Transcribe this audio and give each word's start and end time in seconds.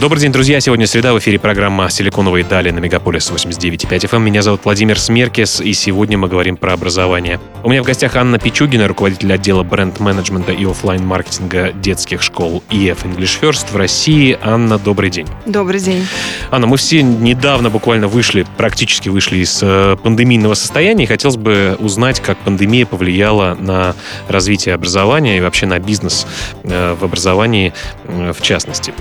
Добрый 0.00 0.20
день, 0.20 0.30
друзья. 0.30 0.60
Сегодня 0.60 0.86
среда. 0.86 1.12
В 1.12 1.18
эфире 1.18 1.40
программа 1.40 1.90
«Силиконовые 1.90 2.44
дали» 2.44 2.70
на 2.70 2.78
Мегаполис 2.78 3.32
89.5 3.32 3.88
FM. 3.88 4.16
Эм. 4.16 4.24
Меня 4.26 4.42
зовут 4.42 4.60
Владимир 4.62 4.96
Смеркис, 4.96 5.60
и 5.60 5.72
сегодня 5.72 6.16
мы 6.16 6.28
говорим 6.28 6.56
про 6.56 6.74
образование. 6.74 7.40
У 7.64 7.68
меня 7.68 7.82
в 7.82 7.84
гостях 7.84 8.14
Анна 8.14 8.38
Пичугина, 8.38 8.86
руководитель 8.86 9.32
отдела 9.32 9.64
бренд-менеджмента 9.64 10.52
и 10.52 10.64
офлайн 10.64 11.04
маркетинга 11.04 11.72
детских 11.72 12.22
школ 12.22 12.62
EF 12.70 12.98
English 13.02 13.40
First 13.40 13.72
в 13.72 13.76
России. 13.76 14.38
Анна, 14.40 14.78
добрый 14.78 15.10
день. 15.10 15.26
Добрый 15.46 15.80
день. 15.80 16.06
Анна, 16.52 16.68
мы 16.68 16.76
все 16.76 17.02
недавно 17.02 17.68
буквально 17.68 18.06
вышли, 18.06 18.46
практически 18.56 19.08
вышли 19.08 19.38
из 19.38 19.58
э, 19.64 19.96
пандемийного 20.00 20.54
состояния, 20.54 21.04
и 21.04 21.06
хотелось 21.08 21.36
бы 21.36 21.76
узнать, 21.80 22.20
как 22.20 22.38
пандемия 22.38 22.86
повлияла 22.86 23.56
на 23.58 23.96
развитие 24.28 24.76
образования 24.76 25.38
и 25.38 25.40
вообще 25.40 25.66
на 25.66 25.80
бизнес 25.80 26.24
э, 26.62 26.94
в 26.94 27.04
образовании 27.04 27.72
э, 28.04 28.32
в 28.32 28.40
частности. 28.42 28.94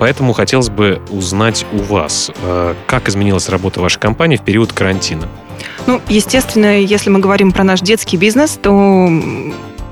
Поэтому 0.00 0.32
хотелось 0.40 0.70
бы 0.70 1.02
узнать 1.10 1.66
у 1.70 1.76
вас, 1.76 2.30
э, 2.42 2.74
как 2.86 3.10
изменилась 3.10 3.50
работа 3.50 3.82
вашей 3.82 4.00
компании 4.00 4.38
в 4.38 4.40
период 4.40 4.72
карантина? 4.72 5.28
Ну, 5.86 6.00
естественно, 6.08 6.80
если 6.80 7.10
мы 7.10 7.18
говорим 7.18 7.52
про 7.52 7.62
наш 7.62 7.82
детский 7.82 8.16
бизнес, 8.16 8.58
то 8.62 9.06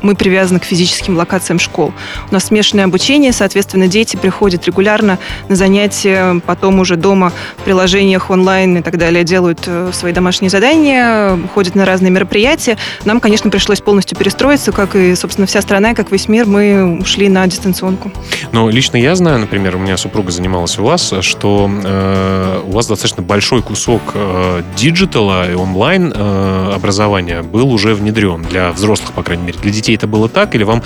мы 0.03 0.15
привязаны 0.15 0.61
к 0.61 0.65
физическим 0.65 1.17
локациям 1.17 1.59
школ. 1.59 1.93
У 2.31 2.35
нас 2.35 2.47
смешанное 2.47 2.85
обучение, 2.85 3.33
соответственно, 3.33 3.89
дети 3.89 4.17
приходят 4.17 4.65
регулярно 4.67 5.19
на 5.49 5.57
занятия, 5.57 6.41
потом 6.47 6.81
уже 6.81 6.97
дома 6.97 7.33
в 7.57 7.63
приложениях 7.63 8.31
онлайн 8.31 8.79
и 8.79 8.83
так 8.83 8.99
далее 8.99 9.25
делают 9.25 9.61
э, 9.67 9.91
свои 9.93 10.13
домашние 10.13 10.51
задания, 10.51 11.39
ходят 11.55 11.75
на 11.75 11.85
разные 11.85 12.11
мероприятия. 12.11 12.77
Нам, 13.05 13.21
конечно, 13.21 13.51
пришлось 13.51 13.81
полностью 13.81 14.17
перестроиться, 14.17 14.73
как 14.73 14.95
и, 14.95 15.15
собственно, 15.15 15.47
вся 15.47 15.61
страна, 15.63 15.95
как 15.95 16.13
весь 16.13 16.29
мир, 16.29 16.47
мы 16.47 16.99
ушли 17.01 17.29
на 17.29 17.47
дистанционку. 17.47 18.11
Ну, 18.53 18.69
лично 18.69 18.97
я 18.97 19.15
знаю, 19.15 19.39
например, 19.39 19.77
у 19.77 19.79
меня 19.79 19.97
супруга 19.97 20.31
занималась 20.31 20.79
у 20.79 20.85
вас, 20.85 21.13
что 21.21 21.71
э, 21.85 22.63
у 22.65 22.71
вас 22.71 22.87
достаточно 22.87 23.23
большой 23.23 23.63
кусок 23.63 24.03
э, 24.15 24.63
digital 24.77 25.42
а 25.42 25.51
и 25.51 25.55
онлайн 25.55 26.13
э, 26.15 26.73
образования 26.75 27.43
был 27.43 27.73
уже 27.73 27.95
внедрен 27.95 28.43
для 28.43 28.73
взрослых, 28.73 29.13
по 29.13 29.23
крайней 29.23 29.45
мере, 29.45 29.59
для 29.59 29.71
детей 29.71 29.88
детей 29.89 29.97
это 29.97 30.07
было 30.07 30.29
так, 30.29 30.55
или 30.55 30.65
вам 30.65 30.83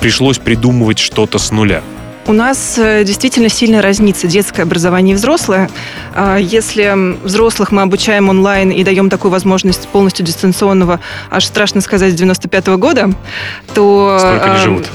пришлось 0.00 0.38
придумывать 0.38 0.98
что-то 0.98 1.38
с 1.38 1.50
нуля? 1.50 1.82
У 2.28 2.32
нас 2.32 2.76
э, 2.76 3.04
действительно 3.04 3.48
сильно 3.48 3.80
разнится 3.82 4.26
детское 4.26 4.62
образование 4.62 5.14
и 5.14 5.16
взрослое. 5.16 5.70
А, 6.12 6.36
если 6.38 7.16
взрослых 7.24 7.70
мы 7.70 7.82
обучаем 7.82 8.28
онлайн 8.28 8.70
и 8.70 8.82
даем 8.82 9.10
такую 9.10 9.30
возможность 9.30 9.86
полностью 9.88 10.26
дистанционного, 10.26 10.98
аж 11.30 11.44
страшно 11.44 11.80
сказать, 11.80 12.12
с 12.12 12.16
95 12.16 12.68
-го 12.68 12.76
года, 12.78 13.10
то... 13.74 14.18
Сколько 14.18 14.52
они 14.52 14.62
живут? 14.64 14.86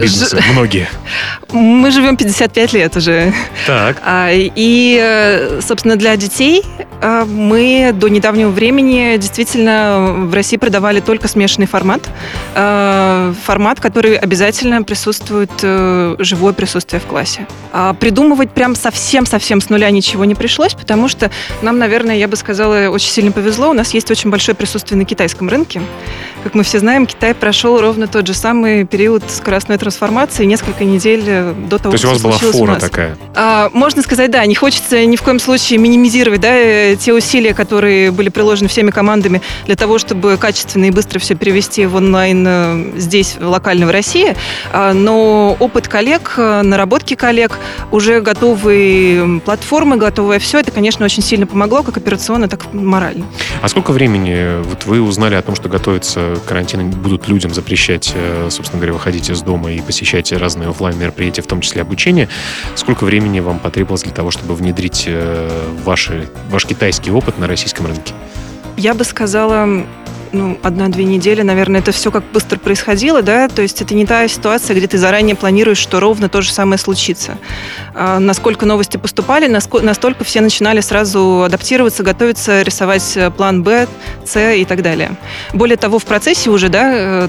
Бизнеса, 0.00 0.38
многие. 0.52 0.88
Мы 1.52 1.90
живем 1.90 2.16
55 2.16 2.72
лет 2.72 2.96
уже. 2.96 3.32
Так. 3.66 3.96
А, 4.04 4.30
и, 4.32 4.98
э, 5.00 5.60
собственно, 5.60 5.96
для 5.96 6.16
детей 6.16 6.62
э, 7.00 7.24
мы 7.24 7.92
до 7.94 8.08
недавнего 8.08 8.50
времени 8.50 9.16
действительно 9.16 10.26
в 10.26 10.34
России 10.34 10.56
продавали 10.56 11.00
только 11.00 11.28
смешанный 11.28 11.66
формат. 11.66 12.02
Э, 12.54 13.32
формат, 13.44 13.80
который 13.80 14.16
обязательно 14.16 14.82
присутствует 14.82 15.50
живое 16.18 16.52
присутствие 16.52 17.00
в 17.00 17.04
классе. 17.04 17.46
А 17.72 17.94
придумывать 17.94 18.50
прям 18.50 18.74
совсем-совсем 18.74 19.60
с 19.60 19.70
нуля 19.70 19.90
ничего 19.90 20.24
не 20.24 20.34
пришлось, 20.34 20.74
потому 20.74 21.08
что 21.08 21.30
нам, 21.62 21.78
наверное, 21.78 22.16
я 22.16 22.28
бы 22.28 22.36
сказала, 22.36 22.88
очень 22.88 23.10
сильно 23.10 23.32
повезло. 23.32 23.70
У 23.70 23.74
нас 23.74 23.94
есть 23.94 24.10
очень 24.10 24.30
большое 24.30 24.54
присутствие 24.56 24.98
на 24.98 25.04
китайском 25.04 25.48
рынке. 25.48 25.82
Как 26.44 26.54
мы 26.54 26.62
все 26.62 26.78
знаем, 26.78 27.06
Китай 27.06 27.34
прошел 27.34 27.80
ровно 27.80 28.06
тот 28.06 28.26
же 28.26 28.34
самый 28.34 28.84
период 28.84 29.22
скоростной 29.30 29.78
трансформации 29.78 30.44
несколько 30.44 30.84
недель 30.84 31.24
э, 31.26 31.54
до 31.70 31.78
того, 31.78 31.92
То 31.92 31.94
есть 31.94 32.04
у 32.04 32.08
вас 32.08 32.20
была 32.20 32.36
фора 32.36 32.74
такая? 32.76 33.16
А, 33.34 33.70
можно 33.72 34.02
сказать, 34.02 34.30
да. 34.30 34.44
Не 34.44 34.54
хочется 34.54 35.06
ни 35.06 35.16
в 35.16 35.22
коем 35.22 35.40
случае 35.40 35.78
минимизировать 35.78 36.42
да, 36.42 36.54
э, 36.54 36.96
те 36.96 37.14
усилия, 37.14 37.54
которые 37.54 38.10
были 38.10 38.28
приложены 38.28 38.68
всеми 38.68 38.90
командами 38.90 39.40
для 39.64 39.74
того, 39.74 39.96
чтобы 39.96 40.36
качественно 40.36 40.84
и 40.84 40.90
быстро 40.90 41.18
все 41.18 41.34
перевести 41.34 41.86
в 41.86 41.96
онлайн 41.96 42.44
э, 42.46 42.92
здесь, 42.98 43.36
локально 43.40 43.86
в 43.86 43.90
России. 43.90 44.36
А, 44.70 44.92
но 44.92 45.56
опыт 45.58 45.88
коллег, 45.88 46.34
наработки 46.36 47.14
коллег, 47.14 47.58
уже 47.90 48.20
готовые 48.20 49.40
платформы, 49.40 49.96
готовое 49.96 50.40
все, 50.40 50.58
это, 50.58 50.72
конечно, 50.72 51.06
очень 51.06 51.22
сильно 51.22 51.46
помогло, 51.46 51.82
как 51.82 51.96
операционно, 51.96 52.48
так 52.48 52.66
и 52.66 52.76
морально. 52.76 53.24
А 53.62 53.68
сколько 53.70 53.92
времени 53.92 54.62
вот 54.62 54.84
вы 54.84 55.00
узнали 55.00 55.36
о 55.36 55.40
том, 55.40 55.54
что 55.54 55.70
готовится 55.70 56.33
карантин, 56.46 56.90
будут 56.90 57.28
людям 57.28 57.52
запрещать, 57.52 58.14
собственно 58.50 58.78
говоря, 58.80 58.92
выходить 58.92 59.30
из 59.30 59.42
дома 59.42 59.72
и 59.72 59.80
посещаете 59.80 60.36
разные 60.36 60.68
офлайн 60.68 60.98
мероприятия, 60.98 61.42
в 61.42 61.46
том 61.46 61.60
числе 61.60 61.82
обучение. 61.82 62.28
Сколько 62.74 63.04
времени 63.04 63.40
вам 63.40 63.58
потребовалось 63.58 64.02
для 64.02 64.12
того, 64.12 64.30
чтобы 64.30 64.54
внедрить 64.54 65.04
э, 65.06 65.48
ваши, 65.84 66.28
ваш 66.50 66.66
китайский 66.66 67.10
опыт 67.10 67.38
на 67.38 67.46
российском 67.46 67.86
рынке? 67.86 68.14
Я 68.76 68.94
бы 68.94 69.04
сказала, 69.04 69.84
ну, 70.34 70.58
одна-две 70.62 71.04
недели, 71.04 71.42
наверное, 71.42 71.80
это 71.80 71.92
все 71.92 72.10
как 72.10 72.24
быстро 72.32 72.58
происходило, 72.58 73.22
да, 73.22 73.48
то 73.48 73.62
есть 73.62 73.80
это 73.80 73.94
не 73.94 74.04
та 74.04 74.26
ситуация, 74.28 74.76
где 74.76 74.86
ты 74.86 74.98
заранее 74.98 75.36
планируешь, 75.36 75.78
что 75.78 76.00
ровно 76.00 76.28
то 76.28 76.42
же 76.42 76.52
самое 76.52 76.78
случится. 76.78 77.38
А, 77.94 78.18
насколько 78.18 78.66
новости 78.66 78.96
поступали, 78.96 79.46
настолько 79.46 80.24
все 80.24 80.40
начинали 80.40 80.80
сразу 80.80 81.44
адаптироваться, 81.44 82.02
готовиться, 82.02 82.62
рисовать 82.62 83.16
э, 83.16 83.30
план 83.30 83.62
Б, 83.62 83.86
С 84.24 84.54
и 84.54 84.64
так 84.64 84.82
далее. 84.82 85.16
Более 85.52 85.76
того, 85.76 85.98
в 85.98 86.04
процессе 86.04 86.50
уже, 86.50 86.68
да, 86.68 86.92
э, 86.94 87.28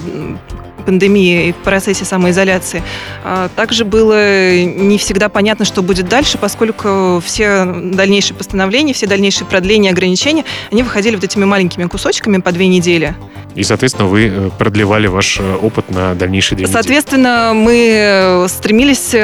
пандемии 0.86 1.48
и 1.48 1.52
в 1.52 1.56
процессе 1.56 2.04
самоизоляции. 2.04 2.82
А 3.24 3.48
также 3.54 3.84
было 3.84 4.56
не 4.62 4.96
всегда 4.98 5.28
понятно, 5.28 5.64
что 5.64 5.82
будет 5.82 6.08
дальше, 6.08 6.38
поскольку 6.38 7.20
все 7.24 7.64
дальнейшие 7.64 8.36
постановления, 8.36 8.94
все 8.94 9.06
дальнейшие 9.06 9.46
продления, 9.46 9.90
ограничения, 9.90 10.44
они 10.70 10.82
выходили 10.82 11.16
вот 11.16 11.24
этими 11.24 11.44
маленькими 11.44 11.84
кусочками 11.84 12.40
по 12.40 12.52
две 12.52 12.68
недели. 12.68 13.14
И, 13.56 13.62
соответственно, 13.62 14.06
вы 14.06 14.26
э, 14.26 14.50
продлевали 14.58 15.06
ваш 15.06 15.40
э, 15.40 15.54
опыт 15.56 15.90
на 15.90 16.14
дальнейшие 16.14 16.58
две 16.58 16.66
Соответственно, 16.66 17.52
мы 17.54 17.90
э, 17.90 18.48
стремились 18.48 19.14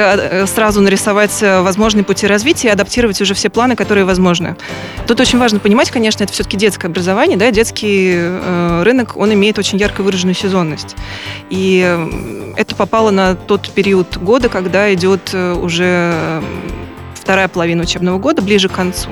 сразу 0.51 0.81
нарисовать 0.81 1.39
возможные 1.43 2.03
пути 2.03 2.27
развития 2.27 2.69
и 2.69 2.71
адаптировать 2.71 3.21
уже 3.21 3.35
все 3.35 3.51
планы, 3.51 3.77
которые 3.77 4.07
возможны. 4.07 4.57
Тут 5.07 5.21
очень 5.21 5.39
важно 5.39 5.59
понимать, 5.59 5.91
конечно, 5.91 6.25
это 6.25 6.33
все-таки 6.33 6.57
детское 6.57 6.89
образование, 6.89 7.37
да, 7.37 7.51
детский 7.51 8.19
рынок, 8.83 9.17
он 9.17 9.35
имеет 9.35 9.59
очень 9.59 9.79
ярко 9.79 10.03
выраженную 10.03 10.35
сезонность. 10.35 10.97
И 11.51 11.81
это 12.57 12.75
попало 12.75 13.11
на 13.11 13.35
тот 13.35 13.71
период 13.71 14.17
года, 14.17 14.49
когда 14.49 14.93
идет 14.95 15.35
уже 15.35 16.43
вторая 17.15 17.49
половина 17.49 17.83
учебного 17.83 18.19
года, 18.19 18.41
ближе 18.41 18.69
к 18.69 18.73
концу. 18.73 19.11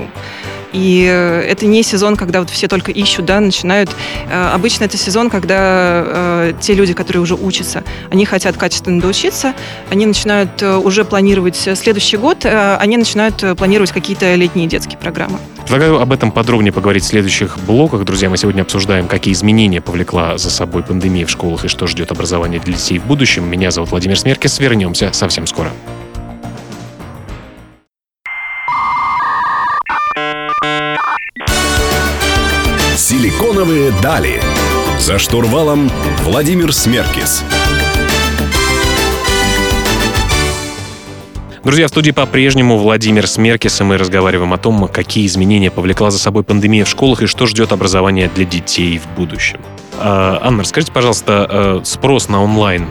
И 0.73 1.05
э, 1.09 1.41
это 1.41 1.65
не 1.65 1.83
сезон, 1.83 2.15
когда 2.15 2.39
вот 2.39 2.49
все 2.49 2.67
только 2.67 2.91
ищут, 2.91 3.25
да, 3.25 3.39
начинают. 3.39 3.89
Э, 4.29 4.51
обычно 4.53 4.85
это 4.85 4.97
сезон, 4.97 5.29
когда 5.29 6.03
э, 6.05 6.53
те 6.59 6.73
люди, 6.73 6.93
которые 6.93 7.21
уже 7.21 7.35
учатся, 7.35 7.83
они 8.09 8.25
хотят 8.25 8.57
качественно 8.57 9.01
доучиться, 9.01 9.53
они 9.89 10.05
начинают 10.05 10.61
уже 10.61 11.03
планировать 11.05 11.55
следующий 11.55 12.17
год, 12.17 12.45
они 12.45 12.97
начинают 12.97 13.43
планировать 13.57 13.91
какие-то 13.91 14.33
летние 14.35 14.67
детские 14.67 14.97
программы. 14.97 15.39
Предлагаю 15.63 15.99
об 15.99 16.11
этом 16.11 16.31
подробнее 16.31 16.71
поговорить 16.71 17.03
в 17.03 17.07
следующих 17.07 17.57
блоках. 17.65 18.03
Друзья, 18.03 18.29
мы 18.29 18.37
сегодня 18.37 18.61
обсуждаем, 18.61 19.07
какие 19.07 19.33
изменения 19.33 19.81
повлекла 19.81 20.37
за 20.37 20.49
собой 20.49 20.83
пандемия 20.83 21.25
в 21.25 21.29
школах 21.29 21.65
и 21.65 21.67
что 21.67 21.87
ждет 21.87 22.11
образование 22.11 22.59
для 22.59 22.73
детей 22.73 22.99
в 22.99 23.05
будущем. 23.05 23.49
Меня 23.49 23.71
зовут 23.71 23.91
Владимир 23.91 24.17
Смеркис. 24.17 24.59
Вернемся 24.59 25.11
совсем 25.13 25.47
скоро. 25.47 25.71
«Силиконовые 33.61 33.91
дали». 34.01 34.41
За 34.97 35.19
штурвалом 35.19 35.91
Владимир 36.23 36.73
Смеркис. 36.73 37.43
Друзья, 41.63 41.85
в 41.85 41.89
студии 41.89 42.09
по-прежнему 42.09 42.79
Владимир 42.79 43.27
Смеркис, 43.27 43.79
и 43.79 43.83
мы 43.83 43.97
разговариваем 43.97 44.51
о 44.51 44.57
том, 44.57 44.87
какие 44.87 45.27
изменения 45.27 45.69
повлекла 45.69 46.09
за 46.09 46.17
собой 46.17 46.43
пандемия 46.43 46.85
в 46.85 46.89
школах 46.89 47.21
и 47.21 47.27
что 47.27 47.45
ждет 47.45 47.71
образование 47.71 48.31
для 48.33 48.45
детей 48.45 48.97
в 48.97 49.15
будущем. 49.15 49.61
А, 49.99 50.39
Анна, 50.41 50.63
расскажите, 50.63 50.91
пожалуйста, 50.91 51.47
э, 51.47 51.81
спрос 51.83 52.29
на 52.29 52.43
онлайн 52.43 52.87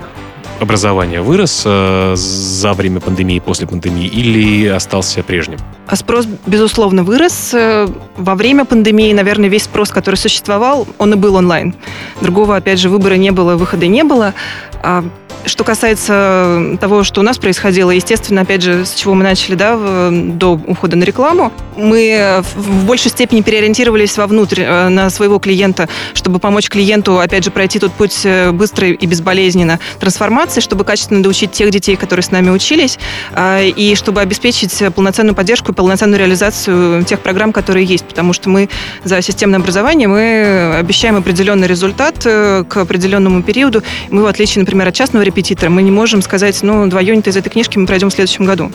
образования 0.60 1.22
вырос 1.22 1.62
э, 1.64 2.14
за 2.16 2.72
время 2.72 3.00
пандемии 3.00 3.40
после 3.40 3.66
пандемии 3.66 4.06
или 4.06 4.66
остался 4.66 5.22
прежним? 5.22 5.58
А 5.86 5.96
спрос, 5.96 6.26
безусловно, 6.46 7.02
вырос. 7.02 7.54
Э, 7.54 7.88
во 8.16 8.34
время 8.34 8.64
пандемии, 8.64 9.12
наверное, 9.12 9.48
весь 9.48 9.64
спрос, 9.64 9.90
который 9.90 10.16
существовал, 10.16 10.86
он 10.98 11.14
и 11.14 11.16
был 11.16 11.34
онлайн. 11.34 11.74
Другого, 12.20 12.56
опять 12.56 12.78
же, 12.78 12.88
выбора 12.88 13.14
не 13.14 13.30
было, 13.30 13.56
выхода 13.56 13.86
не 13.86 14.04
было. 14.04 14.34
А 14.82 15.04
что 15.46 15.64
касается 15.64 16.76
того, 16.80 17.02
что 17.02 17.20
у 17.20 17.24
нас 17.24 17.38
происходило, 17.38 17.90
естественно, 17.90 18.42
опять 18.42 18.62
же, 18.62 18.84
с 18.84 18.94
чего 18.94 19.14
мы 19.14 19.24
начали, 19.24 19.54
да, 19.54 20.10
до 20.10 20.52
ухода 20.52 20.96
на 20.96 21.04
рекламу, 21.04 21.52
мы 21.76 22.42
в 22.54 22.84
большей 22.84 23.10
степени 23.10 23.40
переориентировались 23.40 24.16
вовнутрь 24.18 24.62
э, 24.62 24.88
на 24.88 25.08
своего 25.08 25.38
клиента, 25.38 25.88
чтобы 26.14 26.38
помочь 26.40 26.68
клиенту, 26.68 27.20
опять 27.20 27.44
же, 27.44 27.50
пройти 27.50 27.78
тот 27.78 27.92
путь 27.92 28.20
э, 28.24 28.50
быстро 28.52 28.88
и 28.88 29.06
безболезненно 29.06 29.78
трансформации, 29.98 30.60
чтобы 30.60 30.84
качественно 30.84 31.22
доучить 31.22 31.52
тех 31.52 31.70
детей, 31.70 31.96
которые 31.96 32.22
с 32.22 32.30
нами 32.30 32.50
учились, 32.50 32.98
э, 33.32 33.68
и 33.68 33.94
чтобы 33.94 34.20
обеспечить 34.20 34.82
полноценную 34.94 35.34
поддержку 35.34 35.72
и 35.72 35.74
полноценную 35.74 36.18
реализацию 36.18 37.04
тех 37.04 37.20
программ, 37.20 37.52
которые 37.52 37.86
есть, 37.86 38.04
потому 38.04 38.32
что 38.34 38.50
мы 38.50 38.68
за 39.04 39.22
системное 39.22 39.58
образование 39.58 40.08
мы 40.08 40.76
обещаем 40.78 41.16
определенный 41.16 41.66
результат 41.66 42.18
к 42.22 42.76
определенному 42.76 43.42
периоду. 43.42 43.82
Мы, 44.10 44.22
в 44.22 44.26
отличие, 44.26 44.60
например, 44.60 44.69
от 44.78 44.94
частного 44.94 45.22
репетитора, 45.24 45.70
мы 45.70 45.82
не 45.82 45.90
можем 45.90 46.22
сказать, 46.22 46.58
ну, 46.62 46.86
два 46.88 47.00
юнита 47.00 47.30
из 47.30 47.36
этой 47.36 47.50
книжки 47.50 47.78
мы 47.78 47.86
пройдем 47.86 48.10
в 48.10 48.12
следующем 48.12 48.44
году. 48.44 48.70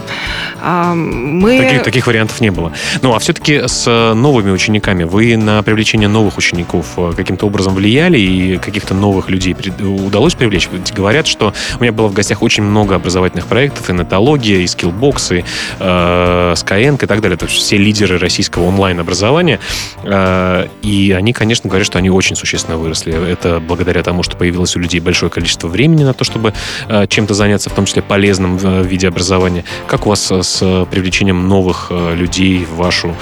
А, 0.61 0.93
мы... 0.93 1.59
Таких, 1.59 1.83
таких 1.83 2.07
вариантов 2.07 2.41
не 2.41 2.51
было. 2.51 2.71
Ну, 3.01 3.13
а 3.13 3.19
все-таки 3.19 3.67
с 3.67 4.13
новыми 4.15 4.51
учениками 4.51 5.03
вы 5.03 5.37
на 5.37 5.63
привлечение 5.63 6.07
новых 6.07 6.37
учеников 6.37 6.87
э, 6.97 7.13
каким-то 7.15 7.45
образом 7.45 7.75
влияли 7.75 8.17
и 8.17 8.57
каких-то 8.57 8.93
новых 8.93 9.29
людей 9.29 9.55
удалось 9.79 10.35
привлечь? 10.35 10.69
Говорят, 10.95 11.27
что 11.27 11.53
у 11.79 11.81
меня 11.81 11.91
было 11.91 12.07
в 12.07 12.13
гостях 12.13 12.41
очень 12.41 12.63
много 12.63 12.95
образовательных 12.95 13.45
проектов, 13.45 13.89
и 13.89 13.93
нетология, 13.93 14.59
и 14.59 14.67
скиллбокс, 14.67 15.31
и 15.31 15.43
э, 15.79 16.53
Skyeng 16.55 17.03
и 17.03 17.07
так 17.07 17.21
далее. 17.21 17.35
Это 17.35 17.47
все 17.47 17.77
лидеры 17.77 18.17
российского 18.17 18.63
онлайн-образования. 18.65 19.59
Э, 20.03 20.67
и 20.81 21.11
они, 21.17 21.33
конечно, 21.33 21.69
говорят, 21.69 21.85
что 21.85 21.99
они 21.99 22.09
очень 22.09 22.35
существенно 22.35 22.77
выросли. 22.77 23.13
Это 23.31 23.59
благодаря 23.59 24.03
тому, 24.03 24.23
что 24.23 24.35
появилось 24.35 24.75
у 24.75 24.79
людей 24.79 24.99
большое 24.99 25.29
количество 25.31 25.67
времени 25.67 25.84
на 25.87 26.13
то, 26.13 26.23
чтобы 26.23 26.53
э, 26.87 27.07
чем-то 27.07 27.33
заняться, 27.33 27.69
в 27.69 27.73
том 27.73 27.85
числе 27.85 28.01
полезным 28.01 28.57
в 28.57 28.83
виде 28.83 29.07
образования. 29.07 29.63
Как 29.87 30.05
у 30.05 30.09
вас 30.09 30.31
с 30.31 30.85
привлечением 30.89 31.47
новых 31.47 31.91
людей 31.91 32.65
в 32.65 32.75
вашу 32.75 33.15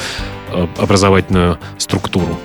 образовательную 0.78 1.58
структуру? 1.78 2.38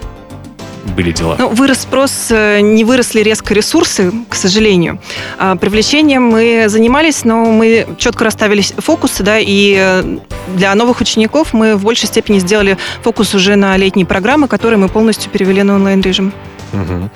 Были 0.90 1.12
дела? 1.12 1.36
Ну, 1.38 1.48
вырос 1.48 1.80
спрос, 1.80 2.28
э, 2.30 2.60
не 2.60 2.84
выросли 2.84 3.20
резко 3.20 3.54
ресурсы, 3.54 4.12
к 4.28 4.34
сожалению. 4.34 5.00
А, 5.38 5.56
привлечением 5.56 6.24
мы 6.24 6.64
занимались, 6.68 7.24
но 7.24 7.44
мы 7.46 7.86
четко 7.98 8.24
расставили 8.24 8.62
фокусы, 8.62 9.22
да, 9.22 9.38
и 9.38 9.76
э, 9.78 10.18
для 10.54 10.74
новых 10.74 11.00
учеников 11.00 11.52
мы 11.52 11.76
в 11.76 11.84
большей 11.84 12.08
степени 12.08 12.38
сделали 12.38 12.76
фокус 13.02 13.34
уже 13.34 13.56
на 13.56 13.76
летние 13.76 14.06
программы, 14.06 14.48
которые 14.48 14.78
мы 14.78 14.88
полностью 14.88 15.30
перевели 15.30 15.62
на 15.62 15.74
онлайн-режим. 15.74 16.32
Угу. 16.72 17.10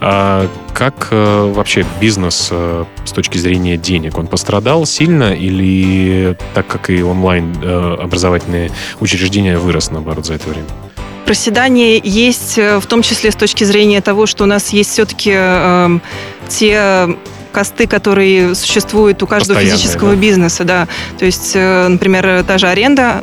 А 0.00 0.48
как 0.74 1.08
э, 1.10 1.52
вообще 1.54 1.86
бизнес 2.00 2.48
э, 2.50 2.84
с 3.04 3.12
точки 3.12 3.38
зрения 3.38 3.76
денег? 3.76 4.18
Он 4.18 4.26
пострадал 4.26 4.84
сильно 4.84 5.32
или 5.32 6.36
так 6.54 6.66
как 6.66 6.90
и 6.90 7.02
онлайн 7.02 7.56
э, 7.62 7.96
образовательные 8.00 8.70
учреждения 9.00 9.58
вырос, 9.58 9.90
наоборот, 9.90 10.26
за 10.26 10.34
это 10.34 10.48
время? 10.48 10.66
Проседание 11.26 12.00
есть 12.02 12.56
э, 12.56 12.78
в 12.78 12.86
том 12.86 13.02
числе 13.02 13.32
с 13.32 13.34
точки 13.34 13.64
зрения 13.64 14.00
того, 14.00 14.26
что 14.26 14.44
у 14.44 14.46
нас 14.46 14.70
есть 14.70 14.90
все-таки 14.90 15.32
э, 15.34 15.84
эм, 15.86 16.02
те 16.48 17.16
косты, 17.50 17.88
которые 17.88 18.54
существуют 18.54 19.22
у 19.24 19.26
каждого 19.26 19.60
физического 19.60 20.12
да? 20.12 20.16
бизнеса, 20.16 20.62
да. 20.62 20.86
То 21.18 21.24
есть, 21.24 21.52
э, 21.54 21.88
например, 21.88 22.44
та 22.44 22.58
же 22.58 22.68
аренда 22.68 23.22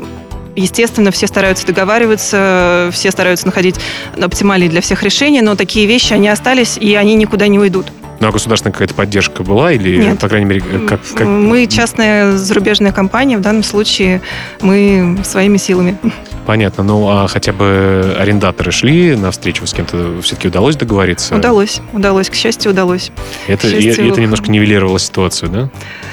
Естественно, 0.55 1.09
все 1.09 1.25
стараются 1.25 1.65
договариваться, 1.65 2.89
все 2.93 3.09
стараются 3.09 3.47
находить 3.47 3.75
оптимальные 4.21 4.69
для 4.69 4.81
всех 4.81 5.01
решения, 5.01 5.41
но 5.41 5.55
такие 5.55 5.87
вещи, 5.87 6.13
они 6.13 6.29
остались, 6.29 6.77
и 6.77 6.93
они 6.93 7.15
никуда 7.15 7.47
не 7.47 7.57
уйдут. 7.57 7.87
Ну, 8.19 8.27
а 8.27 8.31
государственная 8.31 8.71
какая-то 8.71 8.93
поддержка 8.93 9.43
была 9.43 9.71
или, 9.71 9.97
Нет. 9.97 10.19
по 10.19 10.29
крайней 10.29 10.45
мере, 10.45 10.61
как, 10.87 11.01
как... 11.15 11.27
Мы 11.27 11.65
частная 11.65 12.37
зарубежная 12.37 12.91
компания, 12.91 13.37
в 13.37 13.41
данном 13.41 13.63
случае 13.63 14.21
мы 14.61 15.17
своими 15.23 15.57
силами. 15.57 15.97
Понятно. 16.45 16.83
Ну, 16.83 17.07
а 17.09 17.27
хотя 17.27 17.53
бы 17.53 18.15
арендаторы 18.19 18.71
шли 18.71 19.15
на 19.15 19.31
встречу 19.31 19.65
с 19.65 19.73
кем-то? 19.73 20.21
Все-таки 20.21 20.47
удалось 20.47 20.75
договориться? 20.75 21.35
Удалось. 21.35 21.79
Удалось. 21.93 22.29
К 22.29 22.35
счастью, 22.35 22.71
удалось. 22.71 23.11
Это, 23.47 23.69
счастью... 23.69 24.05
И, 24.05 24.09
это 24.09 24.21
немножко 24.21 24.51
нивелировало 24.51 24.99
ситуацию, 24.99 25.49
да? 25.49 25.69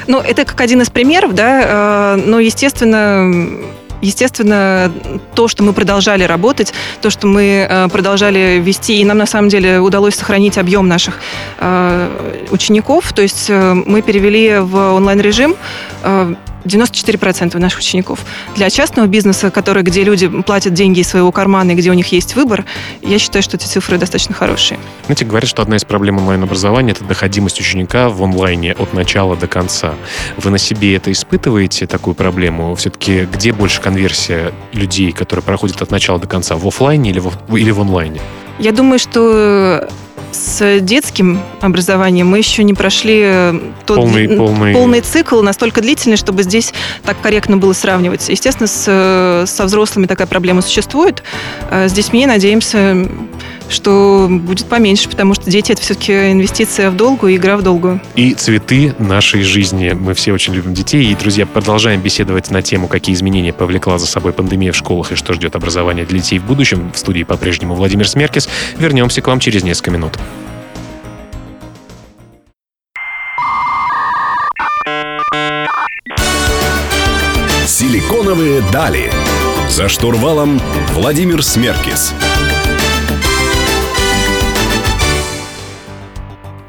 Ну, 0.06 0.20
это 0.20 0.44
как 0.44 0.60
один 0.60 0.82
из 0.82 0.90
примеров, 0.90 1.34
да. 1.34 2.14
Э, 2.16 2.22
но, 2.24 2.38
естественно, 2.38 3.32
Естественно, 4.02 4.90
то, 5.34 5.46
что 5.46 5.62
мы 5.62 5.74
продолжали 5.74 6.24
работать, 6.24 6.72
то, 7.02 7.10
что 7.10 7.26
мы 7.26 7.66
э, 7.68 7.88
продолжали 7.88 8.58
вести, 8.58 8.98
и 8.98 9.04
нам 9.04 9.18
на 9.18 9.26
самом 9.26 9.50
деле 9.50 9.78
удалось 9.78 10.14
сохранить 10.14 10.56
объем 10.56 10.88
наших 10.88 11.18
э, 11.58 12.46
учеников, 12.50 13.12
то 13.12 13.20
есть 13.20 13.50
мы 13.50 14.00
перевели 14.00 14.56
в 14.58 14.94
онлайн-режим 14.94 15.54
94% 16.64 17.58
наших 17.58 17.80
учеников. 17.80 18.20
Для 18.56 18.70
частного 18.70 19.06
бизнеса, 19.06 19.50
который, 19.50 19.82
где 19.82 20.04
люди 20.04 20.28
платят 20.28 20.74
деньги 20.74 21.00
из 21.00 21.08
своего 21.08 21.32
кармана 21.32 21.72
и 21.72 21.74
где 21.74 21.90
у 21.90 21.94
них 21.94 22.12
есть 22.12 22.36
выбор, 22.36 22.64
я 23.02 23.18
считаю, 23.18 23.42
что 23.42 23.56
эти 23.56 23.66
цифры 23.66 23.98
достаточно 23.98 24.34
хорошие. 24.34 24.78
Знаете, 25.06 25.24
говорят, 25.24 25.48
что 25.48 25.62
одна 25.62 25.76
из 25.76 25.84
проблем 25.84 26.18
онлайн-образования– 26.18 26.92
это 26.92 27.04
доходимость 27.04 27.60
ученика 27.60 28.08
в 28.08 28.22
онлайне 28.22 28.72
от 28.72 28.92
начала 28.94 29.36
до 29.36 29.46
конца. 29.46 29.94
Вы 30.36 30.50
на 30.50 30.58
себе 30.58 30.96
это 30.96 31.10
испытываете, 31.12 31.86
такую 31.86 32.14
проблему? 32.14 32.74
Все-таки 32.74 33.26
где 33.32 33.52
больше 33.52 33.80
конверсия 33.80 34.52
людей, 34.72 35.12
которые 35.12 35.42
проходят 35.42 35.80
от 35.82 35.90
начала 35.90 36.18
до 36.18 36.26
конца? 36.26 36.56
В 36.56 36.66
офлайне 36.66 37.10
или 37.10 37.18
в, 37.20 37.32
или 37.56 37.70
в 37.70 37.80
онлайне? 37.80 38.20
Я 38.58 38.72
думаю, 38.72 38.98
что 38.98 39.88
с 40.32 40.80
детским 40.80 41.40
образованием 41.60 42.28
мы 42.28 42.38
еще 42.38 42.62
не 42.64 42.74
прошли 42.74 43.20
э, 43.24 43.60
тот 43.86 43.96
полный, 43.96 44.26
дли... 44.26 44.36
полный... 44.36 44.72
полный 44.72 45.00
цикл 45.00 45.42
настолько 45.42 45.80
длительный, 45.80 46.16
чтобы 46.16 46.42
здесь 46.42 46.72
так 47.04 47.20
корректно 47.20 47.56
было 47.56 47.72
сравнивать. 47.72 48.28
Естественно, 48.28 48.66
с, 48.66 48.84
э, 48.86 49.44
со 49.46 49.64
взрослыми 49.64 50.06
такая 50.06 50.26
проблема 50.26 50.62
существует. 50.62 51.22
Э, 51.70 51.88
с 51.88 51.92
детьми, 51.92 52.26
надеемся, 52.26 53.08
что 53.70 54.28
будет 54.28 54.66
поменьше, 54.66 55.08
потому 55.08 55.34
что 55.34 55.50
дети 55.50 55.72
это 55.72 55.80
все-таки 55.80 56.32
инвестиция 56.32 56.90
в 56.90 56.96
долгую 56.96 57.32
и 57.32 57.36
игра 57.36 57.56
в 57.56 57.62
долгую. 57.62 58.00
И 58.16 58.34
цветы 58.34 58.94
нашей 58.98 59.42
жизни. 59.42 59.90
Мы 59.90 60.14
все 60.14 60.32
очень 60.32 60.54
любим 60.54 60.74
детей. 60.74 61.10
И, 61.10 61.14
друзья, 61.14 61.46
продолжаем 61.46 62.00
беседовать 62.00 62.50
на 62.50 62.62
тему, 62.62 62.88
какие 62.88 63.14
изменения 63.14 63.52
повлекла 63.52 63.98
за 63.98 64.06
собой 64.06 64.32
пандемия 64.32 64.72
в 64.72 64.76
школах 64.76 65.12
и 65.12 65.14
что 65.14 65.32
ждет 65.34 65.56
образование 65.56 66.04
для 66.04 66.18
детей 66.18 66.38
в 66.38 66.44
будущем. 66.44 66.90
В 66.92 66.98
студии 66.98 67.22
по-прежнему 67.22 67.74
Владимир 67.74 68.08
Смеркис. 68.08 68.48
Вернемся 68.78 69.22
к 69.22 69.26
вам 69.26 69.40
через 69.40 69.62
несколько 69.62 69.90
минут. 69.90 70.18
Силиконовые 77.66 78.62
дали. 78.72 79.10
За 79.68 79.88
штурвалом 79.88 80.60
Владимир 80.92 81.42
Смеркис. 81.42 82.12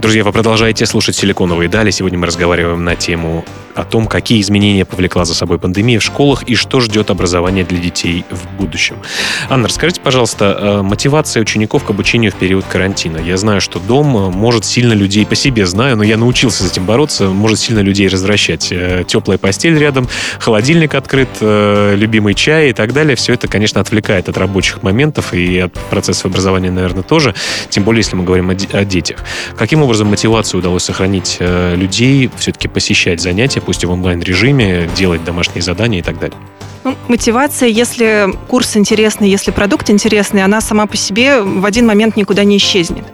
Друзья, 0.02 0.24
вы 0.24 0.32
продолжаете 0.32 0.88
слушать 0.88 1.16
«Силиконовые 1.16 1.70
дали». 1.70 1.92
Сегодня 1.92 2.18
мы 2.18 2.26
разговариваем 2.26 2.84
на 2.84 2.96
тему 2.96 3.46
о 3.76 3.86
том, 3.86 4.08
какие 4.08 4.42
изменения 4.42 4.84
повлекла 4.84 5.26
за 5.26 5.34
собой 5.34 5.60
пандемия 5.60 6.00
в 6.00 6.04
школах 6.04 6.44
и 6.44 6.56
что 6.56 6.80
ждет 6.80 7.10
образование 7.10 7.64
для 7.64 7.78
детей 7.78 8.26
в 8.30 8.58
будущем. 8.58 8.98
Анна, 9.50 9.68
расскажите, 9.68 10.02
пожалуйста, 10.02 10.58
э, 10.60 10.82
мотивация 10.82 11.42
учеников 11.42 11.84
к 11.84 11.90
обучению 11.90 12.32
в 12.32 12.36
период 12.36 12.66
карантина. 12.66 13.18
Я 13.18 13.38
знаю, 13.38 13.62
что 13.62 13.80
дом 13.80 14.18
э, 14.18 14.30
может 14.30 14.66
сильно 14.66 14.94
людей, 14.94 15.26
по 15.26 15.36
себе 15.36 15.66
знаю, 15.66 15.98
но 15.98 16.04
я 16.04 16.18
научился 16.18 16.64
с 16.64 16.72
этим 16.72 16.86
бороться, 16.86 17.28
может 17.28 17.60
сильно 17.60 17.80
людей 17.80 18.08
развращать. 18.08 18.72
Э, 18.72 19.04
теплая 19.08 19.38
постель 19.38 19.78
рядом, 19.78 20.08
холодильник 20.40 20.96
открыт, 20.96 21.30
любимый 21.40 22.34
чай 22.34 22.72
и 22.72 22.74
так 22.74 22.94
далее. 22.94 23.16
Все 23.16 23.34
это, 23.34 23.48
конечно, 23.48 23.80
отвлекает 23.80 24.30
от 24.30 24.38
рабочих 24.38 24.84
моментов 24.84 25.34
и 25.34 25.60
от 25.60 25.74
процессов 25.74 26.26
образования, 26.26 26.72
наверное, 26.72 27.04
тоже. 27.04 27.36
Тем 27.70 27.84
более, 27.84 28.00
если 28.00 28.16
мы 28.16 28.24
говорим 28.24 28.50
о, 28.50 28.54
о 28.54 28.86
детях. 28.86 29.20
Каким 29.58 29.82
образом 29.82 29.91
мотивацию 30.00 30.60
удалось 30.60 30.84
сохранить 30.84 31.38
людей 31.40 32.30
все-таки 32.38 32.68
посещать 32.68 33.22
занятия, 33.22 33.62
пусть 33.62 33.84
и 33.84 33.86
в 33.86 33.92
онлайн-режиме, 33.92 34.90
делать 34.96 35.24
домашние 35.24 35.62
задания 35.62 36.00
и 36.00 36.02
так 36.02 36.20
далее? 36.20 36.38
Ну, 36.84 36.96
мотивация, 37.08 37.70
если 37.70 38.30
курс 38.48 38.76
интересный, 38.76 39.30
если 39.30 39.52
продукт 39.52 39.90
интересный, 39.90 40.44
она 40.44 40.62
сама 40.62 40.88
по 40.88 40.98
себе 40.98 41.42
в 41.42 41.64
один 41.66 41.86
момент 41.86 42.16
никуда 42.16 42.44
не 42.44 42.58
исчезнет. 42.58 43.06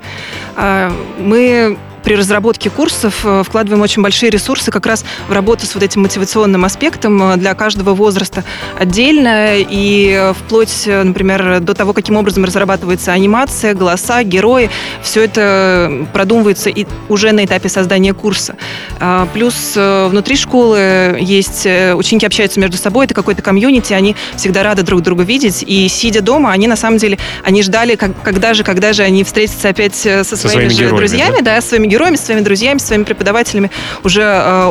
А, 0.55 0.91
мы 1.19 1.77
при 2.08 2.16
разработке 2.16 2.70
курсов 2.70 3.26
э, 3.26 3.44
вкладываем 3.46 3.82
очень 3.82 4.02
большие 4.02 4.30
ресурсы 4.30 4.72
как 4.72 4.86
раз 4.86 5.04
в 5.28 5.34
работу 5.34 5.66
с 5.66 5.74
вот 5.74 5.84
этим 5.84 6.04
мотивационным 6.04 6.64
аспектом 6.64 7.34
э, 7.34 7.36
для 7.36 7.54
каждого 7.54 7.94
возраста 7.94 8.46
отдельно 8.80 9.58
и 9.58 10.14
э, 10.18 10.32
вплоть, 10.32 10.88
например, 10.88 11.60
до 11.60 11.74
того, 11.74 11.92
каким 11.92 12.16
образом 12.16 12.46
разрабатывается 12.46 13.12
анимация, 13.12 13.74
голоса, 13.74 14.24
герои. 14.24 14.70
Все 15.02 15.26
это 15.26 16.08
продумывается 16.14 16.70
и 16.70 16.86
уже 17.10 17.34
на 17.34 17.44
этапе 17.44 17.68
создания 17.68 18.14
курса. 18.14 18.56
А, 19.02 19.28
плюс 19.34 19.74
внутри 19.76 20.38
школы 20.38 21.18
есть 21.20 21.66
ученики 21.66 22.26
общаются 22.26 22.62
между 22.62 22.78
собой, 22.78 23.04
это 23.04 23.16
какой-то 23.16 23.42
комьюнити, 23.42 23.92
они 23.92 24.16
всегда 24.38 24.64
рады 24.64 24.84
друг 24.84 25.02
друга 25.02 25.24
видеть, 25.24 25.62
и 25.68 25.90
сидя 25.90 26.22
дома, 26.22 26.54
они 26.54 26.68
на 26.68 26.78
самом 26.78 27.00
деле, 27.00 27.18
они 27.44 27.64
ждали, 27.64 27.96
как, 27.96 28.12
когда 28.22 28.54
же, 28.54 28.64
когда 28.64 28.94
же 28.94 29.04
они 29.04 29.26
встретятся 29.26 29.68
опять 29.68 29.96
со, 29.96 30.24
со 30.24 30.38
своими, 30.38 30.70
своими 30.70 30.70
же 30.70 30.78
героями, 30.78 30.98
друзьями, 30.98 31.36
да? 31.40 31.56
да, 31.56 31.62
своими 31.62 31.88
героями, 31.88 31.97
героями, 31.98 32.16
со 32.16 32.25
своими 32.25 32.42
друзьями, 32.42 32.77
со 32.77 32.88
своими 32.88 33.04
преподавателями 33.04 33.72
уже 34.04 34.24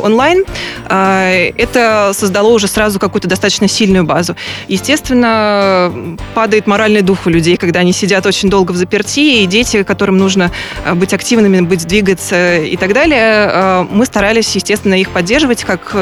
онлайн. 0.04 0.44
Это 0.88 2.12
создало 2.14 2.48
уже 2.52 2.68
сразу 2.68 3.00
какую-то 3.00 3.28
достаточно 3.28 3.68
сильную 3.68 4.04
базу. 4.04 4.36
Естественно, 4.68 6.16
падает 6.34 6.66
моральный 6.66 7.02
дух 7.02 7.26
у 7.26 7.30
людей, 7.30 7.56
когда 7.56 7.80
они 7.80 7.92
сидят 7.92 8.26
очень 8.26 8.48
долго 8.48 8.72
в 8.72 8.76
заперти, 8.76 9.42
и 9.42 9.46
дети, 9.46 9.82
которым 9.82 10.18
нужно 10.18 10.52
быть 10.94 11.12
активными, 11.12 11.60
быть, 11.62 11.86
двигаться 11.86 12.58
и 12.58 12.76
так 12.76 12.92
далее, 12.92 13.86
мы 13.90 14.06
старались, 14.06 14.54
естественно, 14.54 14.94
их 14.94 15.10
поддерживать, 15.10 15.64
как 15.64 15.94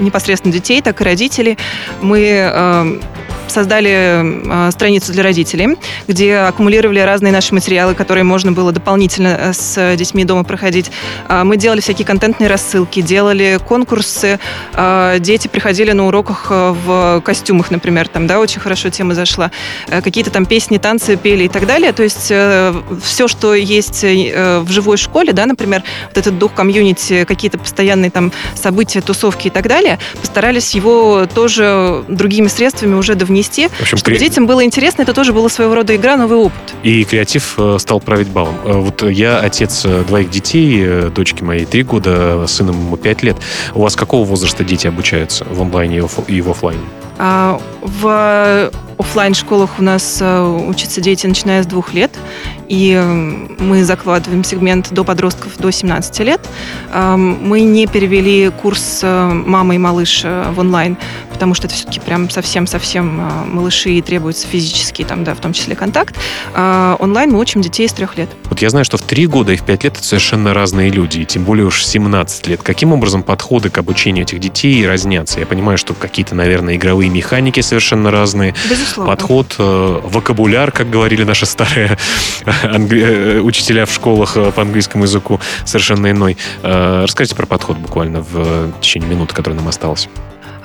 непосредственно 0.00 0.52
детей, 0.52 0.82
так 0.82 1.00
и 1.00 1.04
родителей. 1.04 1.58
Мы 2.00 3.00
создали 3.48 4.68
э, 4.68 4.70
страницу 4.70 5.12
для 5.12 5.22
родителей, 5.22 5.76
где 6.08 6.36
аккумулировали 6.36 7.00
разные 7.00 7.32
наши 7.32 7.54
материалы, 7.54 7.94
которые 7.94 8.24
можно 8.24 8.52
было 8.52 8.72
дополнительно 8.72 9.36
э, 9.38 9.52
с 9.52 9.96
детьми 9.96 10.24
дома 10.24 10.44
проходить. 10.44 10.90
Э, 11.28 11.44
мы 11.44 11.56
делали 11.56 11.80
всякие 11.80 12.06
контентные 12.06 12.48
рассылки, 12.48 13.00
делали 13.02 13.58
конкурсы. 13.66 14.38
Э, 14.74 15.16
дети 15.20 15.48
приходили 15.48 15.92
на 15.92 16.06
уроках 16.06 16.46
э, 16.50 16.74
в 16.84 17.20
костюмах, 17.24 17.70
например, 17.70 18.08
там, 18.08 18.26
да, 18.26 18.40
очень 18.40 18.60
хорошо 18.60 18.90
тема 18.90 19.14
зашла. 19.14 19.50
Какие-то 19.88 20.30
там 20.30 20.46
песни, 20.46 20.78
танцы 20.78 21.16
пели 21.16 21.44
и 21.44 21.48
так 21.48 21.66
далее. 21.66 21.92
То 21.92 22.02
есть 22.02 22.26
все, 22.26 23.28
что 23.28 23.54
есть 23.54 24.02
в 24.02 24.66
живой 24.68 24.96
школе, 24.96 25.32
да, 25.32 25.46
например, 25.46 25.82
вот 26.08 26.18
этот 26.18 26.38
дух 26.38 26.52
комьюнити, 26.54 27.24
какие-то 27.24 27.58
постоянные 27.58 28.10
там 28.10 28.32
события, 28.54 29.00
тусовки 29.00 29.48
и 29.48 29.50
так 29.50 29.66
далее, 29.68 29.98
постарались 30.20 30.74
его 30.74 31.26
тоже 31.32 32.04
другими 32.08 32.48
средствами 32.48 32.94
уже 32.94 33.14
довнести 33.14 33.35
внести, 33.36 33.68
в 33.68 33.80
общем, 33.80 33.98
чтобы 33.98 34.16
кре... 34.16 34.28
детям 34.28 34.46
было 34.46 34.64
интересно, 34.64 35.02
это 35.02 35.12
тоже 35.12 35.32
было 35.32 35.48
своего 35.48 35.74
рода 35.74 35.94
игра, 35.94 36.16
новый 36.16 36.38
опыт. 36.38 36.74
И 36.82 37.04
креатив 37.04 37.54
э, 37.58 37.76
стал 37.78 38.00
править 38.00 38.28
балом. 38.28 38.54
Э, 38.64 38.72
вот 38.72 39.02
я 39.02 39.38
отец 39.38 39.82
э, 39.84 40.04
двоих 40.04 40.30
детей, 40.30 41.10
дочки 41.10 41.42
моей 41.42 41.66
три 41.66 41.82
года, 41.82 42.46
сыном 42.46 42.76
ему 42.76 42.96
пять 42.96 43.22
лет. 43.22 43.36
У 43.74 43.82
вас 43.82 43.94
какого 43.94 44.24
возраста 44.24 44.64
дети 44.64 44.86
обучаются 44.86 45.44
в 45.44 45.60
онлайне 45.60 46.02
и 46.28 46.40
в 46.40 46.50
офлайне? 46.50 46.80
А, 47.18 47.60
в 47.80 48.70
офлайн 48.98 49.34
школах 49.34 49.78
у 49.78 49.82
нас 49.82 50.22
учатся 50.22 51.00
дети, 51.00 51.26
начиная 51.26 51.62
с 51.62 51.66
двух 51.66 51.94
лет, 51.94 52.10
и 52.68 52.94
мы 53.58 53.84
закладываем 53.84 54.44
сегмент 54.44 54.92
до 54.92 55.02
подростков 55.02 55.56
до 55.58 55.70
17 55.70 56.18
лет. 56.20 56.40
Мы 56.94 57.60
не 57.60 57.86
перевели 57.86 58.50
курс 58.50 59.00
«Мама 59.02 59.74
и 59.74 59.78
малыш» 59.78 60.24
в 60.24 60.58
онлайн, 60.58 60.98
потому 61.36 61.52
что 61.52 61.66
это 61.66 61.76
все-таки 61.76 62.00
прям 62.00 62.30
совсем-совсем 62.30 63.20
а, 63.20 63.44
малыши 63.44 63.90
и 63.90 64.00
требуется 64.00 64.46
физический, 64.46 65.04
там, 65.04 65.22
да, 65.22 65.34
в 65.34 65.38
том 65.38 65.52
числе 65.52 65.76
контакт. 65.76 66.16
А 66.54 66.96
онлайн 66.98 67.30
мы 67.30 67.38
учим 67.38 67.60
детей 67.60 67.86
с 67.86 67.92
трех 67.92 68.16
лет. 68.16 68.30
Вот 68.44 68.62
я 68.62 68.70
знаю, 68.70 68.86
что 68.86 68.96
в 68.96 69.02
три 69.02 69.26
года 69.26 69.52
и 69.52 69.56
в 69.56 69.62
пять 69.62 69.84
лет 69.84 69.98
это 69.98 70.02
совершенно 70.02 70.54
разные 70.54 70.88
люди, 70.88 71.18
и 71.18 71.24
тем 71.26 71.44
более 71.44 71.66
уж 71.66 71.84
17 71.84 72.46
лет. 72.46 72.62
Каким 72.62 72.94
образом 72.94 73.22
подходы 73.22 73.68
к 73.68 73.76
обучению 73.76 74.24
этих 74.24 74.40
детей 74.40 74.86
разнятся? 74.86 75.38
Я 75.38 75.44
понимаю, 75.44 75.76
что 75.76 75.92
какие-то, 75.92 76.34
наверное, 76.34 76.76
игровые 76.76 77.10
механики 77.10 77.60
совершенно 77.60 78.10
разные. 78.10 78.54
Безусловно. 78.70 79.12
Подход, 79.12 79.56
э, 79.58 80.00
вокабуляр, 80.04 80.72
как 80.72 80.88
говорили 80.88 81.24
наши 81.24 81.44
старые 81.44 81.98
англи... 82.62 83.02
Э, 83.02 83.40
учителя 83.40 83.84
в 83.84 83.92
школах 83.92 84.38
э, 84.38 84.52
по 84.52 84.62
английскому 84.62 85.04
языку, 85.04 85.38
совершенно 85.66 86.10
иной. 86.10 86.38
Расскажите 86.62 87.36
про 87.36 87.44
подход 87.44 87.76
буквально 87.76 88.22
в 88.22 88.72
течение 88.80 89.10
минуты, 89.10 89.34
которая 89.34 89.58
нам 89.58 89.68
осталась. 89.68 90.08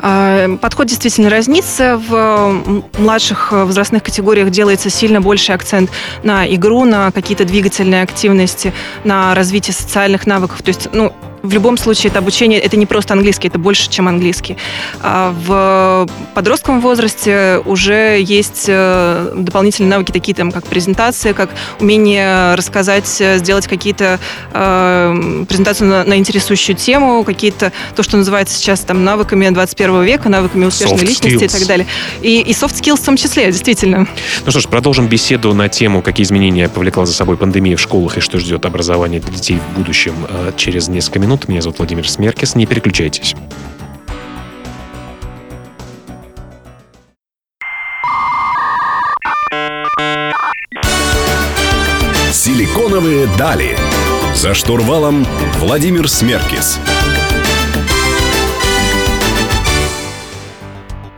А, 0.02 0.58
подход 0.58 0.88
действительно 0.88 1.30
разнится. 1.30 1.98
В 1.98 2.84
младших 2.98 3.52
возрастных 3.52 4.04
категориях 4.04 4.50
делается 4.50 4.90
сильно 4.90 5.22
больше 5.22 5.52
акцент 5.52 5.92
на 6.24 6.46
игру, 6.54 6.86
на 6.86 7.12
какие-то 7.12 7.46
двигательные 7.46 8.04
активности, 8.04 8.74
на 9.04 9.36
развитие 9.36 9.74
социальных 9.74 10.26
навыков. 10.26 10.62
То 10.64 10.70
есть, 10.70 10.90
ну, 10.92 11.14
в 11.44 11.54
любом 11.54 11.78
случае 11.78 12.10
это 12.10 12.20
обучение, 12.20 12.60
это 12.60 12.78
не 12.78 12.86
просто 12.86 13.14
английский, 13.14 13.48
это 13.48 13.60
больше, 13.60 13.90
чем 13.90 14.08
английский. 14.08 14.58
А 15.02 15.34
в 15.46 16.08
подростковом 16.34 16.82
возрасте 16.82 17.62
уже 17.66 18.22
есть 18.22 18.66
э, 18.68 19.34
дополнительные 19.36 19.90
навыки, 19.90 20.12
такие 20.12 20.36
там, 20.36 20.52
как 20.52 20.66
презентация, 20.66 21.34
как 21.34 21.50
умение 21.80 22.56
рассказать, 22.56 23.08
сделать 23.08 23.68
какие-то 23.68 24.20
э, 24.54 25.46
презентацию 25.48 25.90
на, 25.90 26.04
на 26.04 26.18
интересующую 26.18 26.76
тему, 26.76 27.24
какие-то, 27.24 27.72
то, 27.96 28.04
что 28.04 28.18
называется 28.18 28.56
сейчас 28.56 28.82
там 28.82 29.04
навыками 29.04 29.50
21 29.50 30.04
века, 30.04 30.30
навыками 30.30 30.66
успешной 30.66 31.00
soft 31.00 31.06
личности 31.06 31.44
skills. 31.44 31.46
и 31.46 31.60
так 31.60 31.68
далее. 31.68 31.88
И, 32.22 32.42
и 32.42 32.52
soft 32.52 32.80
skills 32.80 33.02
в 33.02 33.06
том 33.06 33.18
числе, 33.18 33.48
действительно. 33.48 34.08
Ну 34.46 34.52
что 34.52 34.60
ж, 34.60 34.68
продолжим 34.68 35.08
беседу 35.08 35.54
на 35.54 35.70
тему, 35.70 36.02
какие 36.02 36.24
изменения 36.26 36.70
повлекла 36.70 37.06
за 37.06 37.14
собой 37.14 37.38
пандемия 37.38 37.78
в 37.78 37.82
школах 37.82 38.18
и 38.18 38.22
что 38.22 38.38
ждет 38.38 38.66
образование 38.66 39.20
для 39.20 39.34
детей 39.34 39.60
в 39.60 39.78
будущем 39.78 40.14
э, 40.30 40.52
через 40.56 40.88
несколько 40.88 41.20
минут 41.20 41.31
минут. 41.32 41.48
Меня 41.48 41.62
зовут 41.62 41.78
Владимир 41.78 42.08
Смеркис. 42.10 42.56
Не 42.56 42.66
переключайтесь. 42.66 43.36
Силиконовые 52.32 53.28
дали. 53.38 53.78
За 54.36 54.54
штурвалом 54.54 55.26
Владимир 55.60 56.10
Смеркис. 56.10 56.80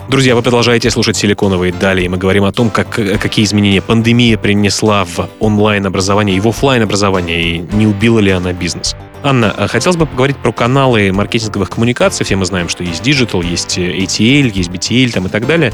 Друзья, 0.09 0.35
вы 0.35 0.43
продолжаете 0.43 0.91
слушать 0.91 1.15
«Силиконовые 1.17 1.73
дали», 1.73 2.03
и 2.03 2.07
мы 2.07 2.17
говорим 2.17 2.43
о 2.43 2.51
том, 2.51 2.69
как, 2.69 2.89
какие 2.91 3.45
изменения 3.45 3.81
пандемия 3.81 4.37
принесла 4.37 5.05
в 5.05 5.27
онлайн-образование 5.39 6.37
и 6.37 6.39
в 6.39 6.47
офлайн 6.47 6.83
образование 6.83 7.41
и 7.41 7.57
не 7.57 7.87
убила 7.87 8.19
ли 8.19 8.29
она 8.29 8.53
бизнес. 8.53 8.95
Анна, 9.23 9.53
а 9.55 9.67
хотелось 9.67 9.97
бы 9.97 10.05
поговорить 10.05 10.37
про 10.37 10.51
каналы 10.51 11.11
маркетинговых 11.11 11.69
коммуникаций. 11.69 12.25
Все 12.25 12.35
мы 12.35 12.45
знаем, 12.45 12.67
что 12.67 12.83
есть 12.83 13.01
Digital, 13.07 13.43
есть 13.43 13.77
ATL, 13.77 14.51
есть 14.53 14.69
BTL 14.69 15.11
там, 15.11 15.27
и 15.27 15.29
так 15.29 15.47
далее. 15.47 15.71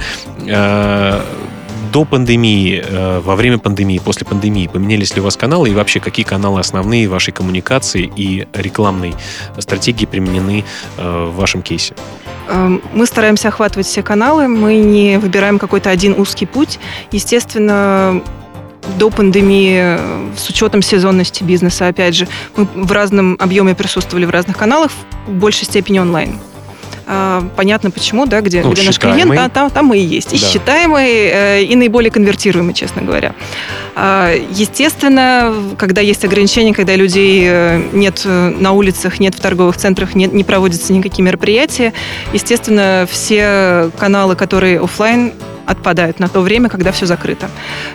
А, 0.48 1.26
до 1.92 2.06
пандемии, 2.06 2.84
э, 2.86 3.20
во 3.20 3.36
время 3.36 3.58
пандемии, 3.58 4.00
после 4.00 4.26
пандемии 4.26 4.68
поменялись 4.68 5.16
ли 5.16 5.22
у 5.22 5.24
вас 5.24 5.36
каналы 5.36 5.70
и 5.70 5.74
вообще 5.74 6.00
какие 6.00 6.26
каналы 6.26 6.60
основные 6.60 7.08
вашей 7.08 7.32
коммуникации 7.32 8.12
и 8.16 8.48
рекламной 8.54 9.16
стратегии 9.58 10.06
применены 10.06 10.64
э, 10.98 11.26
в 11.26 11.36
вашем 11.36 11.64
кейсе? 11.64 11.96
Эм, 12.50 12.82
мы 12.94 13.06
стараемся 13.06 13.48
охватывать 13.48 13.88
все 13.88 14.04
каналы, 14.04 14.48
мы 14.48 14.78
не 14.78 15.18
выбираем 15.18 15.60
какой-то 15.60 15.90
один 15.90 16.20
узкий 16.20 16.46
путь. 16.46 16.80
Естественно, 17.12 18.22
до 18.98 19.10
пандемии, 19.10 19.98
с 20.38 20.50
учетом 20.50 20.82
сезонности 20.82 21.44
бизнеса, 21.44 21.88
опять 21.88 22.16
же, 22.16 22.28
мы 22.56 22.66
в 22.66 22.92
разном 22.92 23.36
объеме 23.40 23.76
присутствовали 23.76 24.26
в 24.26 24.30
разных 24.30 24.58
каналах, 24.58 24.92
в 25.28 25.32
большей 25.32 25.66
степени 25.66 26.00
онлайн. 26.00 26.36
А, 27.12 27.44
понятно 27.56 27.90
почему, 27.90 28.28
да, 28.28 28.40
где, 28.42 28.62
ну, 28.62 28.72
где 28.72 28.84
наш 28.84 29.00
клиент, 29.00 29.34
да, 29.34 29.50
там, 29.50 29.72
там 29.72 29.88
мы 29.88 29.98
и 29.98 30.04
есть. 30.04 30.32
И 30.32 30.40
да. 30.40 30.46
считаемый, 30.46 31.10
э, 31.10 31.64
и 31.64 31.76
наиболее 31.76 32.12
конвертируемый, 32.12 32.76
честно 32.76 33.02
говоря. 33.02 33.34
А, 33.96 34.32
естественно, 34.52 35.52
когда 35.80 36.02
есть 36.02 36.24
ограничения, 36.24 36.72
когда 36.72 36.96
людей 36.96 37.46
э, 37.48 37.82
нет 37.94 38.22
э, 38.26 38.50
на 38.50 38.74
улицах, 38.74 39.20
нет 39.20 39.34
в 39.34 39.40
торговых 39.40 39.78
центрах, 39.78 40.14
нет, 40.14 40.34
не 40.34 40.44
проводятся 40.44 40.94
никакие 40.94 41.26
мероприятия, 41.26 41.94
естественно, 42.32 43.08
все 43.10 43.90
каналы, 43.98 44.36
которые 44.36 44.80
офлайн 44.80 45.34
отпадают 45.70 46.20
на 46.20 46.28
то 46.28 46.42
время, 46.42 46.68
когда 46.68 46.92
все 46.92 47.06
закрыто. 47.06 47.50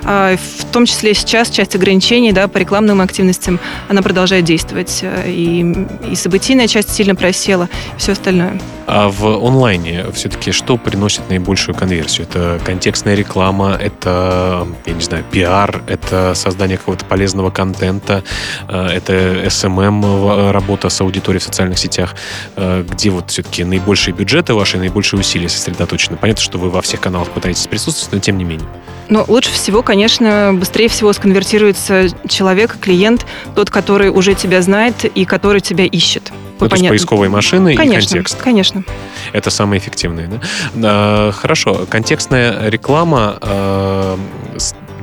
А, 0.05 0.37
в 0.37 0.65
том 0.67 0.87
числе 0.87 1.13
сейчас 1.15 1.51
часть 1.51 1.75
ограничений 1.75 2.33
да, 2.33 2.49
по 2.49 2.59
рекламным 2.59 3.01
активностям, 3.01 3.59
она 3.89 4.01
продолжает 4.03 4.45
действовать. 4.45 5.01
Э, 5.03 5.25
и, 5.29 5.87
и 6.11 6.15
событийная 6.15 6.69
часть 6.69 6.95
сильно 6.95 7.15
просела, 7.15 7.69
и 7.97 7.99
все 7.99 8.13
остальное. 8.13 8.61
А 8.87 9.09
в 9.09 9.25
онлайне 9.25 10.05
все-таки 10.13 10.53
что 10.53 10.77
приносит 10.77 11.29
наибольшую 11.29 11.75
конверсию? 11.75 12.27
Это 12.29 12.61
контекстная 12.65 13.15
реклама, 13.15 13.79
это, 13.81 14.67
я 14.85 14.93
не 14.93 15.01
знаю, 15.01 15.25
пиар, 15.31 15.83
это 15.89 16.35
создание 16.35 16.77
какого-то 16.77 17.05
полезного 17.05 17.51
контента, 17.51 18.23
э, 18.69 18.87
это 18.87 19.13
SMM, 19.47 19.85
эм 19.85 20.05
эм, 20.05 20.51
работа 20.51 20.89
с 20.91 21.01
аудиторией 21.01 21.41
в 21.41 21.45
социальных 21.45 21.79
сетях. 21.79 22.15
Э, 22.57 22.85
где 22.89 23.11
вот 23.11 23.31
все-таки 23.31 23.65
наибольшие 23.65 24.15
бюджеты 24.15 24.55
ваши, 24.55 24.79
наибольшие 24.79 25.19
усилия 25.19 25.49
сосредоточены? 25.49 26.17
Понятно, 26.17 26.43
что 26.43 26.59
вы 26.59 26.71
во 26.71 26.83
всех 26.83 27.01
каналах 27.01 27.31
пытаетесь 27.31 27.64
возможность 27.65 27.71
присутствовать, 27.71 28.13
но 28.13 28.21
тем 28.21 28.39
не 28.39 28.45
менее. 28.45 28.69
Ну, 29.11 29.25
лучше 29.29 29.51
всего, 29.53 29.83
конечно, 29.83 30.53
быстрее 30.55 30.89
всего 30.89 31.13
сконвертируется 31.13 32.09
человек, 32.27 32.79
клиент, 32.81 33.27
тот, 33.55 33.71
который 33.71 34.09
уже 34.09 34.35
тебя 34.35 34.63
знает 34.63 35.05
и 35.05 35.25
который 35.25 35.61
тебя 35.61 35.85
ищет. 35.85 36.33
Ну, 36.61 36.69
то 36.69 36.77
есть 36.77 36.89
поисковые 36.89 37.29
машины 37.29 37.75
конечно, 37.75 37.99
и 37.99 38.01
контекст. 38.01 38.41
Конечно. 38.41 38.85
Это 39.33 39.51
самые 39.51 39.79
эффективные, 39.79 40.29
да? 40.29 40.41
А, 40.77 41.33
хорошо. 41.33 41.87
Контекстная 41.91 42.71
реклама 42.71 43.37
а, 43.43 44.19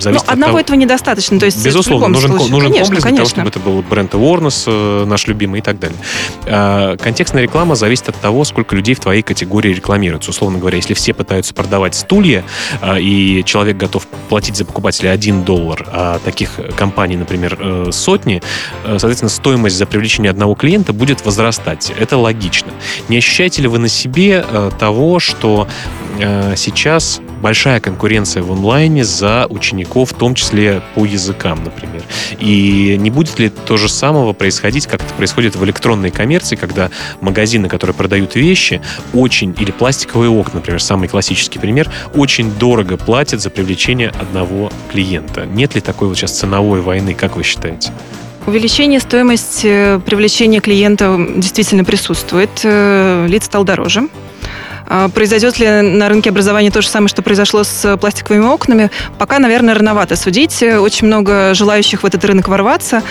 зависит 0.02 0.24
ну, 0.24 0.28
от 0.28 0.34
одного 0.34 0.52
того... 0.52 0.60
этого 0.60 0.76
недостаточно. 0.76 1.40
То 1.40 1.46
есть 1.46 1.64
Безусловно, 1.64 2.08
нужен, 2.08 2.32
случае. 2.32 2.52
нужен 2.52 2.72
конечно, 2.72 2.96
комплекс 2.96 3.04
конечно. 3.04 3.44
для 3.44 3.50
того, 3.50 3.50
чтобы 3.50 3.50
это 3.50 3.60
был 3.60 3.90
бренд 3.90 4.14
awareness, 4.14 4.64
э, 4.68 5.06
наш 5.06 5.28
любимый 5.28 5.60
и 5.60 5.64
так 5.64 5.80
далее. 5.80 5.98
А, 6.46 6.98
контекстная 6.98 7.44
реклама 7.44 7.76
зависит 7.76 8.10
от 8.10 8.16
того, 8.18 8.44
сколько 8.46 8.76
людей 8.76 8.96
в 8.96 9.00
твоей 9.00 9.22
категории 9.22 9.74
рекламируется. 9.74 10.32
Условно 10.32 10.60
говоря, 10.60 10.78
если 10.78 10.94
все 10.94 11.14
пытаются 11.14 11.54
продавать 11.54 11.96
стулья, 11.96 12.44
а, 12.82 13.00
и 13.00 13.44
человек 13.44 13.78
готов 13.78 14.08
платить 14.30 14.56
за 14.56 14.66
покупателя 14.66 15.12
1 15.12 15.44
доллар, 15.44 15.86
а 15.92 16.20
таких 16.20 16.52
компаний, 16.76 17.18
например, 17.18 17.58
э, 17.60 17.90
сотни, 17.92 18.42
э, 18.84 18.98
соответственно, 19.00 19.30
стоимость 19.30 19.78
за 19.78 19.86
привлечение 19.86 20.30
одного 20.30 20.56
клиента 20.56 20.94
будет 20.94 21.26
возрастать. 21.26 21.92
Это 22.00 22.18
логично. 22.18 22.72
Не 23.10 23.18
ощущаете 23.18 23.62
ли 23.62 23.68
вы 23.68 23.80
на 23.80 23.88
себе 23.88 24.46
э, 24.48 24.72
того, 24.80 25.20
что 25.20 25.68
э, 25.68 26.01
сейчас 26.56 27.22
большая 27.42 27.80
конкуренция 27.80 28.44
в 28.44 28.52
онлайне 28.52 29.04
за 29.04 29.48
учеников, 29.50 30.12
в 30.12 30.14
том 30.14 30.36
числе 30.36 30.82
по 30.96 31.06
языкам, 31.06 31.64
например. 31.64 32.04
И 32.40 32.98
не 33.00 33.10
будет 33.10 33.40
ли 33.40 33.50
то 33.50 33.78
же 33.78 33.90
самого 33.90 34.34
происходить, 34.34 34.88
как 34.88 35.02
это 35.04 35.14
происходит 35.16 35.56
в 35.56 35.64
электронной 35.64 36.12
коммерции, 36.12 36.56
когда 36.56 36.90
магазины, 37.20 37.68
которые 37.68 37.96
продают 37.96 38.36
вещи, 38.36 38.82
очень, 39.14 39.56
или 39.60 39.72
пластиковые 39.72 40.30
окна, 40.30 40.56
например, 40.56 40.82
самый 40.82 41.08
классический 41.08 41.60
пример, 41.60 41.90
очень 42.14 42.52
дорого 42.52 42.98
платят 42.98 43.42
за 43.42 43.50
привлечение 43.50 44.10
одного 44.10 44.72
клиента. 44.92 45.46
Нет 45.46 45.76
ли 45.76 45.82
такой 45.82 46.08
вот 46.08 46.18
сейчас 46.18 46.38
ценовой 46.38 46.82
войны, 46.82 47.14
как 47.14 47.36
вы 47.36 47.44
считаете? 47.44 47.92
Увеличение 48.48 49.00
стоимости 49.00 50.00
привлечения 50.06 50.62
клиента 50.62 51.16
действительно 51.36 51.84
присутствует. 51.84 52.50
Э, 52.64 53.28
Лид 53.28 53.44
стал 53.44 53.64
дороже. 53.64 54.10
А 54.88 55.10
Произойдет 55.10 55.60
ли 55.60 55.82
на 55.82 56.10
рынке 56.10 56.30
образования 56.30 56.72
то 56.72 56.82
же 56.82 56.88
самое, 56.90 57.10
что 57.10 57.22
произошло 57.22 57.64
с 57.64 57.98
пластиковыми 57.98 58.46
окнами? 58.46 58.92
Пока, 59.18 59.40
наверное, 59.40 59.76
рановато 59.76 60.16
судить. 60.16 60.62
Очень 60.64 61.08
много 61.08 61.54
желающих 61.54 62.04
в 62.04 62.06
этот 62.06 62.24
рынок 62.26 62.48
ворваться, 62.48 63.04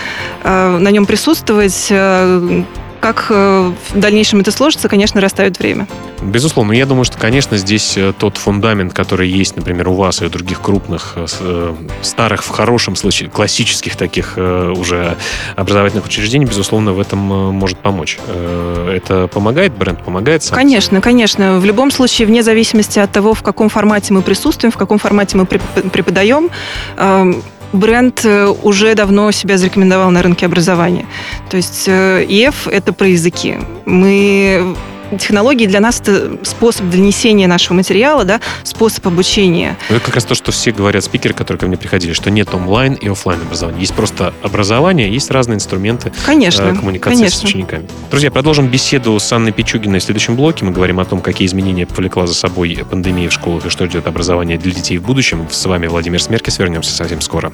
э, 0.43 0.77
на 0.77 0.89
нем 0.89 1.05
присутствовать. 1.05 1.87
Э, 1.89 2.63
Как 2.99 3.27
э, 3.29 3.71
в 3.89 3.99
дальнейшем 3.99 4.41
это 4.41 4.51
сложится, 4.51 4.87
конечно, 4.87 5.19
расставит 5.21 5.57
время. 5.57 5.87
Безусловно, 6.21 6.73
я 6.73 6.85
думаю, 6.85 7.03
что, 7.03 7.17
конечно, 7.17 7.57
здесь 7.57 7.97
э, 7.97 8.13
тот 8.17 8.37
фундамент, 8.37 8.93
который 8.93 9.27
есть, 9.27 9.55
например, 9.55 9.89
у 9.89 9.95
вас 9.95 10.21
и 10.21 10.25
у 10.25 10.29
других 10.29 10.61
крупных, 10.61 11.13
э, 11.15 11.25
э, 11.39 11.73
старых, 12.03 12.43
в 12.43 12.49
хорошем 12.49 12.95
случае, 12.95 13.29
классических 13.29 13.95
таких 13.95 14.37
уже 14.37 15.17
образовательных 15.55 16.05
учреждений, 16.05 16.45
безусловно, 16.45 16.93
в 16.93 16.99
этом 16.99 17.19
может 17.19 17.77
помочь. 17.79 18.19
Это 18.27 19.27
помогает, 19.27 19.73
бренд 19.73 20.03
помогает 20.03 20.43
сам? 20.43 20.55
Конечно, 20.55 21.01
конечно. 21.01 21.59
В 21.59 21.65
любом 21.65 21.91
случае, 21.91 22.27
вне 22.27 22.43
зависимости 22.43 22.99
от 22.99 23.11
того, 23.11 23.33
в 23.33 23.41
каком 23.41 23.69
формате 23.69 24.13
мы 24.13 24.21
присутствуем, 24.21 24.71
в 24.71 24.77
каком 24.77 24.99
формате 24.99 25.37
мы 25.37 25.43
преп- 25.43 25.89
преподаем, 25.89 26.49
эм, 26.97 27.43
бренд 27.73 28.25
уже 28.63 28.95
давно 28.95 29.31
себя 29.31 29.57
зарекомендовал 29.57 30.11
на 30.11 30.21
рынке 30.21 30.45
образования. 30.45 31.05
То 31.49 31.57
есть 31.57 31.87
ИЭФ— 31.87 32.67
это 32.71 32.93
про 32.93 33.07
языки. 33.07 33.57
Мы 33.85 34.75
технологии 35.17 35.65
для 35.65 35.79
нас 35.79 35.99
это 36.01 36.37
способ 36.43 36.89
донесения 36.89 37.47
нашего 37.47 37.75
материала, 37.75 38.23
да, 38.23 38.39
способ 38.63 39.05
обучения. 39.07 39.77
Ну, 39.89 39.97
Это 39.97 40.05
как 40.05 40.15
раз 40.15 40.25
то, 40.25 40.35
что 40.35 40.51
все 40.51 40.71
говорят 40.71 41.03
спикеры, 41.03 41.33
которые 41.33 41.59
ко 41.59 41.67
мне 41.67 41.77
приходили, 41.77 42.13
что 42.13 42.31
нет 42.31 42.53
онлайн 42.53 42.93
и 42.93 43.09
оффлайн 43.09 43.41
образования. 43.41 43.79
Есть 43.81 43.93
просто 43.93 44.33
образование, 44.41 45.11
есть 45.11 45.31
разные 45.31 45.55
инструменты 45.55 46.11
Конечно, 46.25 46.63
э, 46.63 46.75
коммуникации 46.75 47.15
с 47.15 47.19
конечно. 47.19 47.49
учениками. 47.49 47.87
Друзья, 48.09 48.31
продолжим 48.31 48.67
беседу 48.67 49.19
с 49.19 49.31
Анной 49.31 49.51
Пичугиной 49.51 49.99
в 49.99 50.03
следующем 50.03 50.35
блоке. 50.35 50.65
Мы 50.65 50.71
говорим 50.71 50.99
о 50.99 51.05
том, 51.05 51.21
какие 51.21 51.47
изменения 51.47 51.85
повлекла 51.85 52.27
за 52.27 52.33
собой 52.33 52.83
пандемия 52.89 53.29
в 53.29 53.33
школах 53.33 53.65
и 53.65 53.69
что 53.69 53.85
ждет 53.85 54.07
образование 54.07 54.57
для 54.57 54.71
детей 54.71 54.97
в 54.97 55.03
будущем. 55.03 55.47
С 55.51 55.65
вами 55.65 55.87
Владимир 55.87 56.21
Смеркис. 56.21 56.59
Вернемся 56.59 56.91
совсем 56.91 57.21
скоро. 57.21 57.53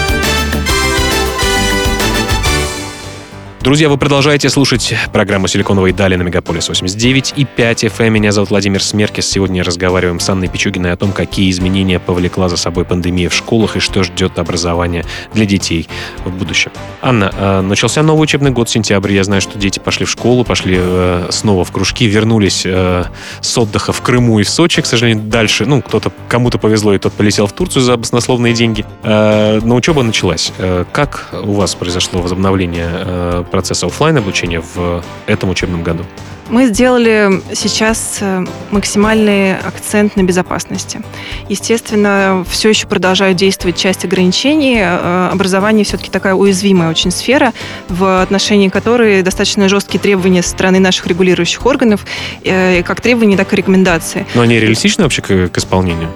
Друзья, 3.63 3.89
вы 3.89 3.97
продолжаете 3.99 4.49
слушать 4.49 4.95
программу 5.13 5.47
«Силиконовые 5.47 5.93
дали» 5.93 6.15
на 6.15 6.23
Мегаполис 6.23 6.67
89 6.67 7.35
и 7.37 7.45
5 7.45 7.83
FM. 7.83 8.09
Меня 8.09 8.31
зовут 8.31 8.49
Владимир 8.49 8.81
Смеркис. 8.81 9.29
Сегодня 9.29 9.63
разговариваем 9.63 10.19
с 10.19 10.27
Анной 10.27 10.47
Пичугиной 10.47 10.91
о 10.91 10.97
том, 10.97 11.11
какие 11.11 11.51
изменения 11.51 11.99
повлекла 11.99 12.49
за 12.49 12.57
собой 12.57 12.85
пандемия 12.85 13.29
в 13.29 13.35
школах 13.35 13.75
и 13.77 13.79
что 13.79 14.01
ждет 14.01 14.39
образование 14.39 15.05
для 15.35 15.45
детей 15.45 15.87
в 16.25 16.31
будущем. 16.31 16.71
Анна, 17.03 17.31
э, 17.37 17.61
начался 17.61 18.01
новый 18.01 18.23
учебный 18.23 18.49
год, 18.49 18.67
сентябрь. 18.67 19.13
Я 19.13 19.23
знаю, 19.23 19.41
что 19.41 19.59
дети 19.59 19.77
пошли 19.77 20.07
в 20.07 20.09
школу, 20.09 20.43
пошли 20.43 20.77
э, 20.79 21.27
снова 21.29 21.63
в 21.63 21.71
кружки, 21.71 22.07
вернулись 22.07 22.63
э, 22.65 23.03
с 23.41 23.57
отдыха 23.59 23.93
в 23.93 24.01
Крыму 24.01 24.39
и 24.39 24.43
в 24.43 24.49
Сочи. 24.49 24.81
К 24.81 24.87
сожалению, 24.87 25.23
дальше, 25.25 25.67
ну, 25.67 25.83
кто-то, 25.83 26.11
кому-то 26.27 26.57
повезло, 26.57 26.95
и 26.95 26.97
тот 26.97 27.13
полетел 27.13 27.45
в 27.45 27.53
Турцию 27.53 27.83
за 27.83 27.95
баснословные 27.95 28.55
деньги. 28.55 28.87
Э, 29.03 29.59
Но 29.63 29.75
учеба 29.75 30.01
началась. 30.01 30.51
Как 30.91 31.29
у 31.43 31.51
вас 31.51 31.75
произошло 31.75 32.23
возобновление 32.23 33.45
процесса 33.51 33.85
оффлайн 33.85 34.17
обучения 34.17 34.61
в 34.61 35.03
этом 35.27 35.49
учебном 35.49 35.83
году? 35.83 36.05
Мы 36.51 36.65
сделали 36.65 37.41
сейчас 37.53 38.17
э, 38.19 38.45
максимальный 38.71 39.57
акцент 39.57 40.17
на 40.17 40.23
безопасности. 40.23 41.01
Естественно, 41.47 42.45
все 42.49 42.69
еще 42.69 42.87
продолжают 42.87 43.37
действовать 43.37 43.77
часть 43.77 44.03
ограничений. 44.03 44.79
Э, 44.81 45.29
Образование 45.31 45.85
все-таки 45.85 46.11
такая 46.11 46.33
уязвимая 46.33 46.89
очень 46.89 47.09
сфера, 47.09 47.53
в 47.87 48.21
отношении 48.21 48.67
которой 48.67 49.21
достаточно 49.21 49.69
жесткие 49.69 50.01
требования 50.01 50.43
со 50.43 50.49
стороны 50.49 50.79
наших 50.79 51.07
регулирующих 51.07 51.65
органов, 51.65 52.05
э, 52.43 52.83
как 52.83 52.99
требования, 52.99 53.37
так 53.37 53.53
и 53.53 53.55
рекомендации. 53.55 54.27
Но 54.35 54.41
они 54.41 54.59
реалистичны 54.59 55.05
вообще 55.05 55.21
к, 55.21 55.47
к 55.47 55.57
исполнению? 55.57 56.09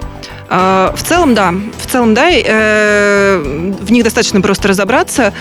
В 0.50 0.98
целом, 1.02 1.34
да. 1.34 1.54
В 1.82 1.90
целом, 1.90 2.14
да. 2.14 2.30
В 2.30 3.90
них 3.90 4.04
достаточно 4.04 4.42
просто 4.42 4.68
разобраться. 4.68 5.34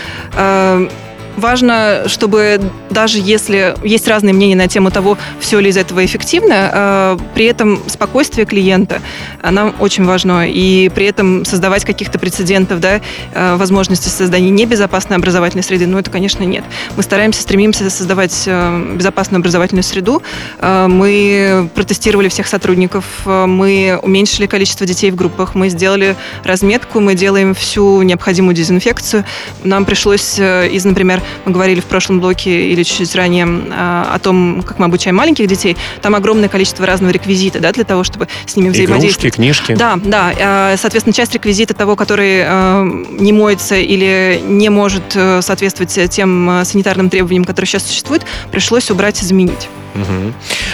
Важно, 1.37 2.03
чтобы 2.07 2.61
даже 2.89 3.19
если 3.19 3.75
есть 3.83 4.07
разные 4.07 4.33
мнения 4.33 4.55
на 4.55 4.67
тему 4.67 4.91
того, 4.91 5.17
все 5.39 5.59
ли 5.59 5.69
из 5.69 5.77
этого 5.77 6.05
эффективно, 6.05 6.55
а, 6.55 7.19
при 7.33 7.45
этом 7.45 7.81
спокойствие 7.87 8.45
клиента 8.45 9.01
нам 9.43 9.75
очень 9.79 10.05
важно. 10.05 10.49
И 10.49 10.89
при 10.89 11.05
этом 11.05 11.45
создавать 11.45 11.83
каких-то 11.85 12.19
прецедентов, 12.19 12.79
да, 12.79 13.01
а, 13.33 13.57
возможности 13.57 14.09
создания 14.09 14.49
небезопасной 14.49 15.17
образовательной 15.17 15.63
среды, 15.63 15.87
ну, 15.87 15.97
это, 15.97 16.09
конечно, 16.09 16.43
нет. 16.43 16.63
Мы 16.95 17.03
стараемся, 17.03 17.41
стремимся 17.41 17.89
создавать 17.89 18.45
а, 18.47 18.95
безопасную 18.95 19.39
образовательную 19.39 19.83
среду. 19.83 20.21
Мы 20.61 21.69
протестировали 21.75 22.29
всех 22.29 22.47
сотрудников, 22.47 23.05
мы 23.25 23.99
уменьшили 24.01 24.45
количество 24.45 24.85
детей 24.85 25.11
в 25.11 25.15
группах, 25.15 25.55
мы 25.55 25.69
сделали 25.69 26.15
разметку, 26.43 26.99
мы 26.99 27.15
делаем 27.15 27.53
всю 27.53 28.01
необходимую 28.01 28.55
дезинфекцию. 28.55 29.25
Нам 29.63 29.85
пришлось 29.85 30.39
э, 30.39 30.69
из, 30.69 30.85
например, 30.85 31.21
мы 31.45 31.51
говорили 31.51 31.79
в 31.79 31.85
прошлом 31.85 32.19
блоке 32.19 32.69
или 32.69 32.83
чуть-чуть 32.83 33.15
ранее 33.15 33.47
а, 33.71 34.11
о 34.13 34.19
том, 34.19 34.63
как 34.63 34.79
мы 34.79 34.85
обучаем 34.85 35.15
маленьких 35.15 35.47
детей. 35.47 35.77
Там 36.01 36.15
огромное 36.15 36.49
количество 36.49 36.85
разного 36.85 37.11
реквизита, 37.11 37.59
да, 37.59 37.71
для 37.71 37.83
того, 37.83 38.03
чтобы 38.03 38.27
с 38.45 38.55
ними 38.55 38.67
Игрушки, 38.67 38.83
взаимодействовать. 38.83 39.35
книжки? 39.35 39.75
Да, 39.75 39.97
да. 40.03 40.73
э, 40.73 40.77
Соответственно, 40.77 41.13
часть 41.13 41.33
реквизита 41.33 41.73
того, 41.73 41.95
который 41.95 42.43
э, 42.45 42.83
не 43.11 43.33
моется 43.33 43.75
или 43.75 44.41
не 44.45 44.69
может 44.69 45.15
э, 45.15 45.41
соответствовать 45.41 45.97
тем 46.11 46.49
э, 46.49 46.65
санитарным 46.65 47.09
требованиям, 47.09 47.45
которые 47.45 47.67
сейчас 47.67 47.83
существуют, 47.83 48.25
пришлось 48.51 48.91
убрать 48.91 49.21
и 49.21 49.25
заменить. 49.25 49.67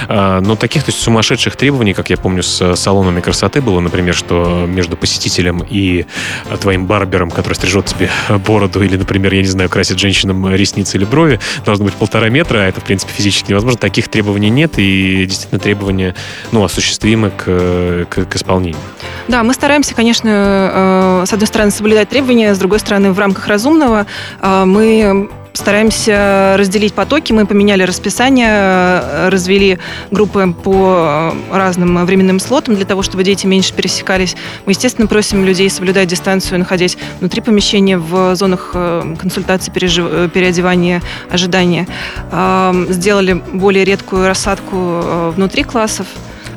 А, 0.07 0.41
но 0.41 0.55
таких 0.55 0.83
то 0.83 0.91
есть, 0.91 1.01
сумасшедших 1.01 1.55
требований, 1.55 1.93
как 1.93 2.09
я 2.09 2.17
помню, 2.17 2.43
с 2.43 2.61
э, 2.61 2.75
салонами 2.75 3.21
красоты 3.21 3.61
было, 3.61 3.79
например, 3.79 4.15
что 4.15 4.65
между 4.67 4.97
посетителем 4.97 5.63
и 5.67 6.05
э, 6.49 6.57
твоим 6.57 6.85
барбером, 6.85 7.29
который 7.29 7.53
стрижет 7.53 7.85
тебе 7.85 8.09
бороду, 8.45 8.83
или, 8.83 8.97
например, 8.97 9.33
я 9.33 9.41
не 9.41 9.47
знаю, 9.47 9.69
красит 9.69 9.99
женщинам 9.99 10.53
ресницы 10.53 10.97
или 10.97 11.05
брови, 11.05 11.39
должно 11.65 11.85
быть 11.85 11.93
полтора 11.93 12.29
метра, 12.29 12.59
а 12.59 12.63
это, 12.63 12.81
в 12.81 12.83
принципе, 12.83 13.13
физически 13.13 13.51
невозможно. 13.51 13.79
Таких 13.79 14.07
требований 14.07 14.49
нет, 14.49 14.73
и 14.77 15.25
действительно 15.25 15.59
требования 15.59 16.15
ну, 16.51 16.63
осуществимы 16.63 17.29
к, 17.29 17.43
э, 17.47 18.05
к, 18.09 18.25
к 18.25 18.35
исполнению. 18.35 18.81
Да, 19.27 19.43
мы 19.43 19.53
стараемся, 19.53 19.93
конечно, 19.95 21.21
э, 21.23 21.25
с 21.27 21.33
одной 21.33 21.47
стороны, 21.47 21.71
соблюдать 21.71 22.09
требования, 22.09 22.53
с 22.53 22.57
другой 22.57 22.79
стороны, 22.79 23.11
в 23.11 23.19
рамках 23.19 23.47
разумного 23.47 24.05
э, 24.41 24.63
мы 24.65 25.29
стараемся 25.53 26.55
разделить 26.57 26.93
потоки. 26.93 27.33
Мы 27.33 27.45
поменяли 27.45 27.83
расписание, 27.83 28.49
э, 28.49 29.29
развели 29.29 29.79
группы 30.11 30.53
по 30.63 31.33
э, 31.51 31.57
разным 31.57 32.05
временным 32.05 32.39
слотам 32.39 32.75
для 32.75 32.85
того, 32.85 33.01
чтобы 33.01 33.23
дети 33.23 33.45
меньше 33.47 33.73
пересекались. 33.73 34.35
Мы, 34.65 34.71
естественно, 34.71 35.07
просим 35.07 35.45
людей 35.45 35.69
соблюдать 35.69 36.07
дистанцию, 36.07 36.59
находясь 36.59 36.97
внутри 37.19 37.41
помещения, 37.41 37.97
в 37.97 38.35
зонах 38.35 38.71
э, 38.73 39.15
консультации, 39.19 39.71
переодевания, 39.71 41.01
ожидания. 41.29 41.87
Э, 42.31 42.85
Сделали 42.89 43.33
более 43.53 43.85
редкую 43.85 44.27
рассадку 44.27 45.31
внутри 45.35 45.63
классов. 45.63 46.07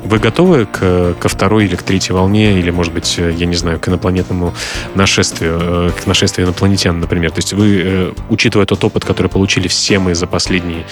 Вы 0.05 0.19
готовы 0.19 0.65
к, 0.65 1.15
ко 1.19 1.29
второй 1.29 1.65
или 1.65 1.75
к 1.75 1.83
третьей 1.83 2.13
волне, 2.13 2.59
или, 2.59 2.71
может 2.71 2.93
быть, 2.93 3.17
я 3.17 3.45
не 3.45 3.55
знаю, 3.55 3.79
к 3.79 3.87
инопланетному 3.87 4.53
нашествию, 4.93 5.91
к 5.91 6.05
нашествию 6.05 6.47
инопланетян, 6.47 6.99
например? 6.99 7.31
То 7.31 7.39
есть 7.39 7.53
вы, 7.53 8.13
учитывая 8.29 8.65
тот 8.65 8.83
опыт, 8.83 9.03
который 9.03 9.27
получили 9.27 9.67
все 9.67 9.99
мы 9.99 10.15
за 10.15 10.27
последние 10.27 10.85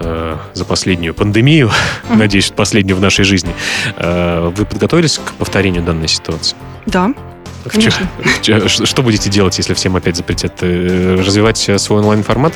за 0.00 0.64
последнюю 0.64 1.12
пандемию, 1.12 1.68
mm-hmm. 1.68 2.16
надеюсь, 2.16 2.52
последнюю 2.54 2.96
в 2.96 3.00
нашей 3.00 3.24
жизни, 3.24 3.52
вы 3.96 4.64
подготовились 4.64 5.18
к 5.18 5.32
повторению 5.32 5.82
данной 5.82 6.06
ситуации? 6.06 6.56
Да, 6.86 7.12
Конечно. 7.68 8.06
Что 8.68 9.02
будете 9.02 9.30
делать, 9.30 9.58
если 9.58 9.74
всем 9.74 9.96
опять 9.96 10.16
запретят? 10.16 10.54
Э, 10.62 11.16
развивать 11.18 11.70
свой 11.76 12.00
онлайн-формат? 12.00 12.54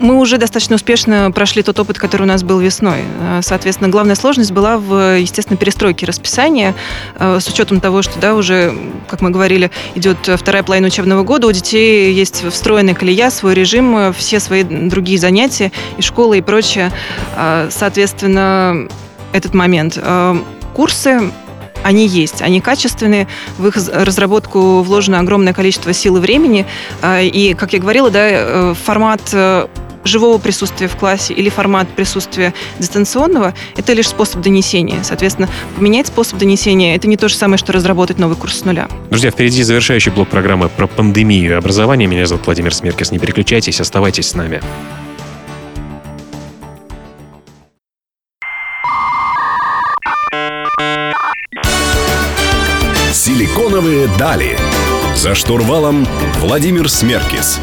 Мы 0.00 0.16
уже 0.18 0.38
достаточно 0.38 0.76
успешно 0.76 1.30
прошли 1.32 1.62
тот 1.62 1.78
опыт, 1.80 1.98
который 1.98 2.22
у 2.22 2.26
нас 2.26 2.44
был 2.44 2.60
весной. 2.60 3.00
А, 3.20 3.40
соответственно, 3.42 3.90
главная 3.90 4.14
сложность 4.14 4.52
была 4.52 4.78
в, 4.78 5.18
естественно, 5.18 5.56
перестройке 5.56 6.06
расписания, 6.06 6.74
а, 7.16 7.40
с 7.40 7.48
учетом 7.48 7.80
того, 7.80 8.02
что, 8.02 8.18
да, 8.20 8.34
уже, 8.34 8.74
как 9.08 9.20
мы 9.20 9.30
говорили, 9.30 9.70
идет 9.96 10.18
вторая 10.36 10.62
половина 10.62 10.86
учебного 10.86 11.24
года, 11.24 11.48
у 11.48 11.52
детей 11.52 12.12
есть 12.12 12.44
встроенная 12.48 12.94
колея, 12.94 13.30
свой 13.30 13.54
режим, 13.54 14.12
все 14.14 14.38
свои 14.38 14.62
другие 14.62 15.18
занятия, 15.18 15.72
и 15.96 16.02
школа, 16.02 16.34
и 16.34 16.40
прочее. 16.40 16.92
Соответственно, 17.70 18.88
этот 19.32 19.54
момент. 19.54 19.98
Курсы 20.74 21.32
они 21.82 22.06
есть, 22.06 22.42
они 22.42 22.60
качественные, 22.60 23.28
в 23.56 23.66
их 23.66 23.76
разработку 23.76 24.82
вложено 24.82 25.20
огромное 25.20 25.52
количество 25.52 25.92
сил 25.92 26.16
и 26.16 26.20
времени, 26.20 26.66
и, 27.04 27.54
как 27.58 27.72
я 27.72 27.78
говорила, 27.78 28.10
да, 28.10 28.28
э, 28.28 28.74
формат 28.84 29.22
э, 29.32 29.66
живого 30.04 30.38
присутствия 30.38 30.88
в 30.88 30.96
классе 30.96 31.34
или 31.34 31.48
формат 31.48 31.88
присутствия 31.88 32.54
дистанционного– 32.78 33.54
это 33.76 33.92
лишь 33.92 34.08
способ 34.08 34.40
донесения. 34.40 35.02
Соответственно, 35.02 35.48
поменять 35.76 36.08
способ 36.08 36.38
донесения– 36.38 36.96
это 36.96 37.08
не 37.08 37.16
то 37.16 37.28
же 37.28 37.34
самое, 37.34 37.58
что 37.58 37.72
разработать 37.72 38.18
новый 38.18 38.36
курс 38.36 38.60
с 38.60 38.64
нуля. 38.64 38.88
Друзья, 39.10 39.30
впереди 39.30 39.62
завершающий 39.62 40.12
блок 40.12 40.28
программы 40.28 40.68
про 40.68 40.86
пандемию 40.86 41.52
и 41.52 41.54
образование. 41.54 42.08
Меня 42.08 42.26
зовут 42.26 42.46
Владимир 42.46 42.74
Смеркис. 42.74 43.10
Не 43.10 43.18
переключайтесь, 43.18 43.80
оставайтесь 43.80 44.28
с 44.28 44.34
нами. 44.34 44.60
Силиконовые 53.12 54.08
дали. 54.18 54.56
За 55.14 55.34
штурвалом 55.34 56.06
Владимир 56.40 56.88
Смеркис. 56.88 57.60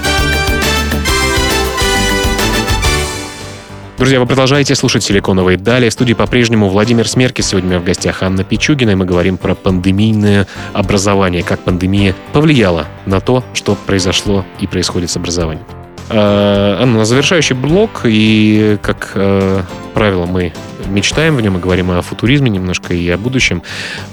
Друзья, 4.06 4.20
вы 4.20 4.28
продолжаете 4.28 4.76
слушать 4.76 5.04
«Силиконовые 5.04 5.58
дали». 5.58 5.90
В 5.90 5.92
студии 5.92 6.14
по-прежнему 6.14 6.70
Владимир 6.70 7.08
Смеркис. 7.08 7.48
Сегодня 7.48 7.80
у 7.80 7.82
в 7.82 7.84
гостях 7.84 8.22
Анна 8.22 8.44
Пичугина, 8.44 8.92
и 8.92 8.96
мы 8.96 9.04
говорим 9.04 9.36
про 9.36 9.56
пандемийное 9.56 10.46
образование, 10.74 11.42
как 11.42 11.62
пандемия 11.62 12.14
повлияла 12.32 12.86
на 13.08 13.20
то, 13.20 13.44
что 13.56 13.74
произошло 13.74 14.46
и 14.60 14.68
происходит 14.68 15.10
с 15.10 15.18
образованием. 15.18 15.66
Э, 16.12 16.78
Анна, 16.82 17.00
на 17.00 17.06
завершающий 17.06 17.56
блок, 17.56 18.02
и, 18.04 18.78
как 18.84 19.14
э, 19.16 19.64
правило, 19.96 20.28
мы 20.28 20.54
мечтаем 20.86 21.36
в 21.36 21.42
нем 21.42 21.58
и 21.58 21.60
говорим 21.60 21.90
о 21.90 22.00
футуризме 22.04 22.52
немножко 22.52 22.94
и 22.94 23.10
о 23.10 23.18
будущем. 23.18 23.64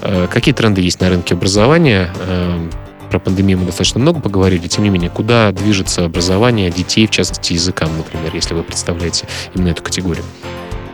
Э, 0.01 0.25
какие 0.27 0.55
тренды 0.55 0.81
есть 0.81 1.01
на 1.01 1.09
рынке 1.09 1.35
образования? 1.35 2.09
Про 3.13 3.19
пандемию 3.19 3.59
мы 3.59 3.67
достаточно 3.67 3.99
много 3.99 4.19
поговорили. 4.19 4.67
Тем 4.67 4.83
не 4.85 4.89
менее, 4.89 5.11
куда 5.11 5.51
движется 5.51 6.05
образование 6.05 6.71
детей, 6.71 7.05
в 7.05 7.11
частности, 7.11 7.53
языкам, 7.53 7.95
например, 7.95 8.31
если 8.33 8.55
вы 8.55 8.63
представляете 8.63 9.27
именно 9.53 9.69
эту 9.69 9.83
категорию? 9.83 10.25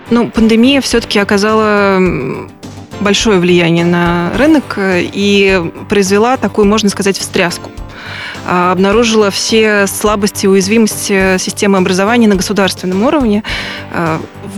Ну, 0.10 0.30
пандемия 0.30 0.82
все-таки 0.82 1.18
оказала 1.18 1.98
большое 3.00 3.40
влияние 3.40 3.86
на 3.86 4.34
рынок 4.36 4.78
и 4.78 5.72
произвела 5.88 6.36
такую, 6.36 6.68
можно 6.68 6.90
сказать, 6.90 7.18
встряску. 7.18 7.72
А, 8.46 8.74
обнаружила 8.74 9.32
все 9.32 9.88
слабости 9.88 10.44
и 10.44 10.50
уязвимости 10.50 11.38
системы 11.38 11.78
образования 11.78 12.28
на 12.28 12.36
государственном 12.36 13.04
уровне. 13.04 13.44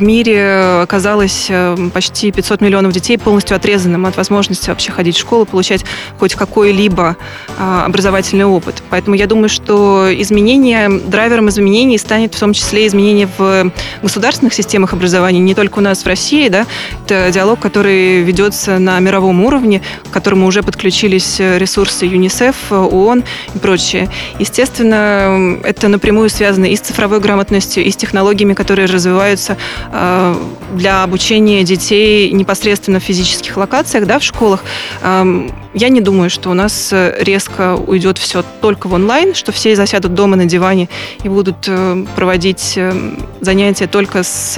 В 0.01 0.03
мире 0.03 0.79
оказалось 0.81 1.45
э, 1.49 1.77
почти 1.93 2.31
500 2.31 2.59
миллионов 2.59 2.91
детей 2.91 3.19
полностью 3.19 3.55
отрезанным 3.55 4.07
от 4.07 4.17
возможности 4.17 4.71
вообще 4.71 4.91
ходить 4.91 5.15
в 5.15 5.19
школу, 5.19 5.45
получать 5.45 5.85
хоть 6.17 6.33
какой-либо 6.33 7.17
а, 7.59 7.85
образовательный 7.85 8.45
опыт. 8.45 8.81
Поэтому 8.89 9.15
я 9.15 9.27
думаю, 9.27 9.47
что 9.47 10.07
изменение, 10.11 10.89
драйвером 10.89 11.49
изменений 11.49 11.99
станет 11.99 12.33
в 12.33 12.39
том 12.39 12.53
числе 12.53 12.87
изменение 12.87 13.29
в 13.37 13.71
государственных 14.01 14.55
системах 14.55 14.93
образования, 14.93 15.37
не 15.37 15.53
только 15.53 15.77
у 15.77 15.81
нас 15.83 16.01
в 16.01 16.07
России. 16.07 16.49
Да? 16.49 16.65
Это 17.05 17.29
диалог, 17.31 17.59
который 17.59 18.23
ведется 18.23 18.79
на 18.79 18.99
мировом 19.01 19.43
уровне, 19.43 19.83
к 20.09 20.11
которому 20.11 20.47
уже 20.47 20.63
подключились 20.63 21.35
ресурсы 21.37 22.07
ЮНИСЕФ, 22.07 22.71
ООН 22.71 23.23
и 23.53 23.59
прочее. 23.59 24.09
Естественно, 24.39 25.59
это 25.63 25.89
напрямую 25.89 26.31
связано 26.31 26.65
и 26.65 26.75
с 26.75 26.79
цифровой 26.79 27.19
грамотностью, 27.19 27.83
и 27.83 27.91
с 27.91 27.95
технологиями, 27.95 28.55
которые 28.55 28.87
развиваются 28.87 29.57
Э, 29.90 29.90
для 29.91 31.03
обучения 31.03 31.63
детей 31.63 32.31
непосредственно 32.31 32.99
в 32.99 33.03
физических 33.03 33.57
локациях, 33.57 34.05
да, 34.05 34.19
в 34.19 34.23
школах, 34.23 34.63
эм, 35.03 35.51
я 35.73 35.89
не 35.89 36.01
думаю, 36.01 36.29
что 36.29 36.49
у 36.49 36.53
нас 36.53 36.93
резко 36.93 37.75
уйдет 37.75 38.17
все 38.17 38.43
только 38.61 38.87
в 38.87 38.93
онлайн, 38.93 39.33
что 39.35 39.51
все 39.51 39.75
засядут 39.75 40.13
дома 40.13 40.35
на 40.35 40.45
диване 40.45 40.89
и 41.23 41.29
будут 41.29 41.65
э, 41.67 42.05
проводить 42.15 42.73
э, 42.75 42.93
занятия 43.39 43.87
только 43.87 44.23
с, 44.23 44.57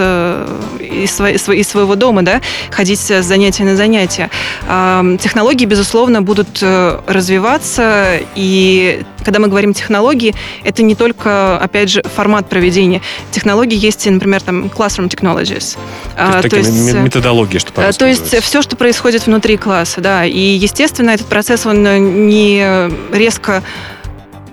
из, 0.80 1.20
из 1.20 1.68
своего 1.68 1.96
дома, 1.96 2.24
да, 2.24 2.42
ходить 2.72 3.00
с 3.00 3.22
занятия 3.22 3.64
на 3.64 3.76
занятия. 3.76 4.30
Эм, 4.68 5.18
технологии, 5.18 5.66
безусловно, 5.66 6.22
будут 6.22 6.62
развиваться, 6.62 8.20
и 8.36 9.04
когда 9.24 9.40
мы 9.40 9.48
говорим 9.48 9.74
технологии, 9.74 10.36
это 10.64 10.84
не 10.84 10.96
только, 10.96 11.58
опять 11.58 11.90
же, 11.90 12.04
формат 12.04 12.50
проведения. 12.50 13.02
Технологии 13.32 13.78
есть, 13.78 14.06
например, 14.06 14.42
там, 14.42 14.66
classroom 14.66 15.10
technologies. 15.14 15.78
То 16.16 16.38
есть, 16.38 16.50
то 16.50 16.58
есть 16.58 16.94
методологии, 16.94 17.58
что 17.58 17.82
э, 17.82 17.92
То 17.92 18.08
есть 18.08 18.36
все, 18.44 18.62
что 18.62 18.76
происходит 18.76 19.26
внутри 19.26 19.58
класса, 19.58 20.02
да. 20.02 20.26
И, 20.26 20.40
естественно, 20.40 21.12
этот 21.12 21.28
процесс, 21.28 21.66
он 21.66 21.84
не 22.28 22.90
резко 23.12 23.64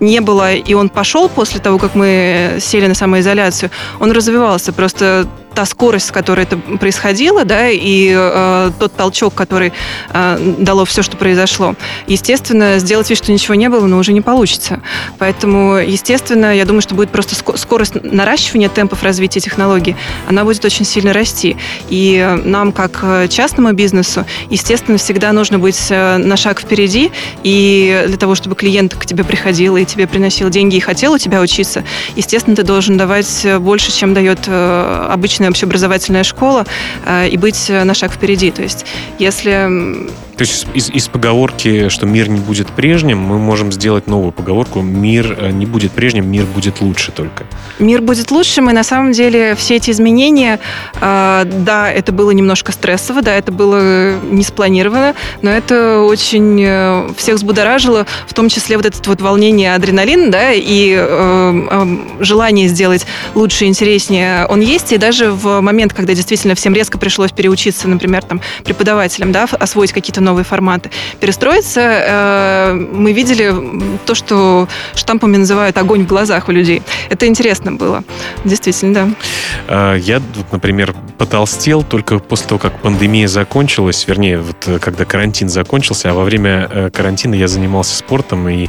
не 0.00 0.20
было, 0.20 0.54
и 0.54 0.74
он 0.74 0.88
пошел 0.88 1.28
после 1.28 1.60
того, 1.60 1.78
как 1.78 1.94
мы 1.94 2.56
сели 2.58 2.86
на 2.86 2.94
самоизоляцию, 2.94 3.70
он 4.00 4.12
развивался. 4.12 4.72
Просто 4.72 5.26
та 5.54 5.64
скорость, 5.66 6.08
с 6.08 6.10
которой 6.10 6.42
это 6.42 6.56
происходило, 6.56 7.44
да, 7.44 7.68
и 7.68 8.12
э, 8.14 8.70
тот 8.78 8.92
толчок, 8.94 9.34
который 9.34 9.72
э, 10.12 10.54
дало 10.58 10.84
все, 10.84 11.02
что 11.02 11.16
произошло. 11.16 11.74
Естественно, 12.06 12.78
сделать 12.78 13.08
вид, 13.10 13.18
что 13.18 13.32
ничего 13.32 13.54
не 13.54 13.68
было, 13.68 13.86
но 13.86 13.98
уже 13.98 14.12
не 14.12 14.20
получится. 14.20 14.80
Поэтому, 15.18 15.76
естественно, 15.76 16.54
я 16.54 16.64
думаю, 16.64 16.82
что 16.82 16.94
будет 16.94 17.10
просто 17.10 17.34
скорость 17.56 17.94
наращивания 18.02 18.68
темпов 18.68 19.02
развития 19.02 19.40
технологий, 19.40 19.96
она 20.28 20.44
будет 20.44 20.64
очень 20.64 20.84
сильно 20.84 21.12
расти. 21.12 21.56
И 21.88 22.36
нам, 22.44 22.72
как 22.72 23.04
частному 23.28 23.72
бизнесу, 23.72 24.24
естественно, 24.48 24.98
всегда 24.98 25.32
нужно 25.32 25.58
быть 25.58 25.86
э, 25.90 26.18
на 26.18 26.36
шаг 26.36 26.60
впереди, 26.60 27.10
и 27.42 28.04
для 28.06 28.16
того, 28.16 28.34
чтобы 28.34 28.54
клиент 28.56 28.94
к 28.94 29.06
тебе 29.06 29.24
приходил 29.24 29.76
и 29.76 29.84
тебе 29.84 30.06
приносил 30.06 30.50
деньги 30.50 30.76
и 30.76 30.80
хотел 30.80 31.12
у 31.12 31.18
тебя 31.18 31.40
учиться, 31.40 31.84
естественно, 32.16 32.56
ты 32.56 32.62
должен 32.62 32.96
давать 32.96 33.46
больше, 33.58 33.92
чем 33.92 34.14
дает 34.14 34.40
э, 34.46 35.06
обычный 35.10 35.39
отличная 35.40 35.48
общеобразовательная 35.48 36.24
школа 36.24 36.66
э, 37.06 37.28
и 37.28 37.36
быть 37.36 37.70
на 37.70 37.94
шаг 37.94 38.12
впереди. 38.12 38.50
То 38.50 38.62
есть, 38.62 38.84
если 39.18 40.10
то 40.40 40.44
есть 40.44 40.66
из, 40.72 40.88
из 40.88 41.06
поговорки, 41.06 41.90
что 41.90 42.06
мир 42.06 42.30
не 42.30 42.40
будет 42.40 42.68
прежним, 42.68 43.18
мы 43.18 43.38
можем 43.38 43.70
сделать 43.70 44.06
новую 44.06 44.32
поговорку 44.32 44.80
«мир 44.80 45.36
э, 45.38 45.50
не 45.50 45.66
будет 45.66 45.92
прежним, 45.92 46.30
мир 46.30 46.46
будет 46.46 46.80
лучше 46.80 47.12
только». 47.12 47.44
Мир 47.78 48.00
будет 48.00 48.30
лучшим, 48.30 48.70
и 48.70 48.72
на 48.72 48.82
самом 48.82 49.12
деле 49.12 49.54
все 49.54 49.76
эти 49.76 49.90
изменения, 49.90 50.58
э, 50.98 51.42
да, 51.44 51.92
это 51.92 52.12
было 52.12 52.30
немножко 52.30 52.72
стрессово, 52.72 53.20
да, 53.20 53.34
это 53.34 53.52
было 53.52 54.18
не 54.18 54.42
спланировано, 54.42 55.14
но 55.42 55.50
это 55.50 56.00
очень 56.00 56.64
э, 56.66 57.10
всех 57.18 57.34
взбудоражило, 57.34 58.06
в 58.26 58.32
том 58.32 58.48
числе 58.48 58.78
вот 58.78 58.86
это 58.86 58.96
вот 59.10 59.20
волнение 59.20 59.74
адреналин, 59.74 60.30
да, 60.30 60.52
и 60.54 60.94
э, 60.96 61.66
э, 61.70 61.96
желание 62.20 62.66
сделать 62.68 63.04
лучше 63.34 63.66
интереснее, 63.66 64.46
он 64.46 64.60
есть, 64.60 64.90
и 64.92 64.96
даже 64.96 65.32
в 65.32 65.60
момент, 65.60 65.92
когда 65.92 66.14
действительно 66.14 66.54
всем 66.54 66.72
резко 66.72 66.96
пришлось 66.96 67.30
переучиться, 67.30 67.88
например, 67.88 68.24
там, 68.24 68.40
преподавателям, 68.64 69.32
да, 69.32 69.46
освоить 69.58 69.92
какие-то 69.92 70.22
новые 70.22 70.29
форматы. 70.44 70.90
Перестроиться 71.20 71.80
э, 71.80 72.72
мы 72.72 73.12
видели 73.12 73.54
то, 74.06 74.14
что 74.14 74.68
штампами 74.94 75.36
называют 75.36 75.76
огонь 75.78 76.04
в 76.04 76.06
глазах 76.06 76.48
у 76.48 76.52
людей. 76.52 76.82
Это 77.08 77.26
интересно 77.26 77.72
было. 77.72 78.02
Действительно, 78.44 78.94
да. 78.94 79.08
А, 79.68 79.94
я, 79.96 80.20
например, 80.52 80.94
потолстел 81.18 81.82
только 81.82 82.18
после 82.18 82.48
того, 82.48 82.58
как 82.58 82.78
пандемия 82.80 83.28
закончилась, 83.28 84.06
вернее, 84.06 84.38
вот 84.38 84.56
э, 84.66 84.78
когда 84.78 85.04
карантин 85.04 85.48
закончился, 85.48 86.10
а 86.10 86.14
во 86.14 86.24
время 86.24 86.68
э, 86.70 86.90
карантина 86.90 87.34
я 87.34 87.48
занимался 87.48 87.96
спортом 87.96 88.48
и 88.48 88.68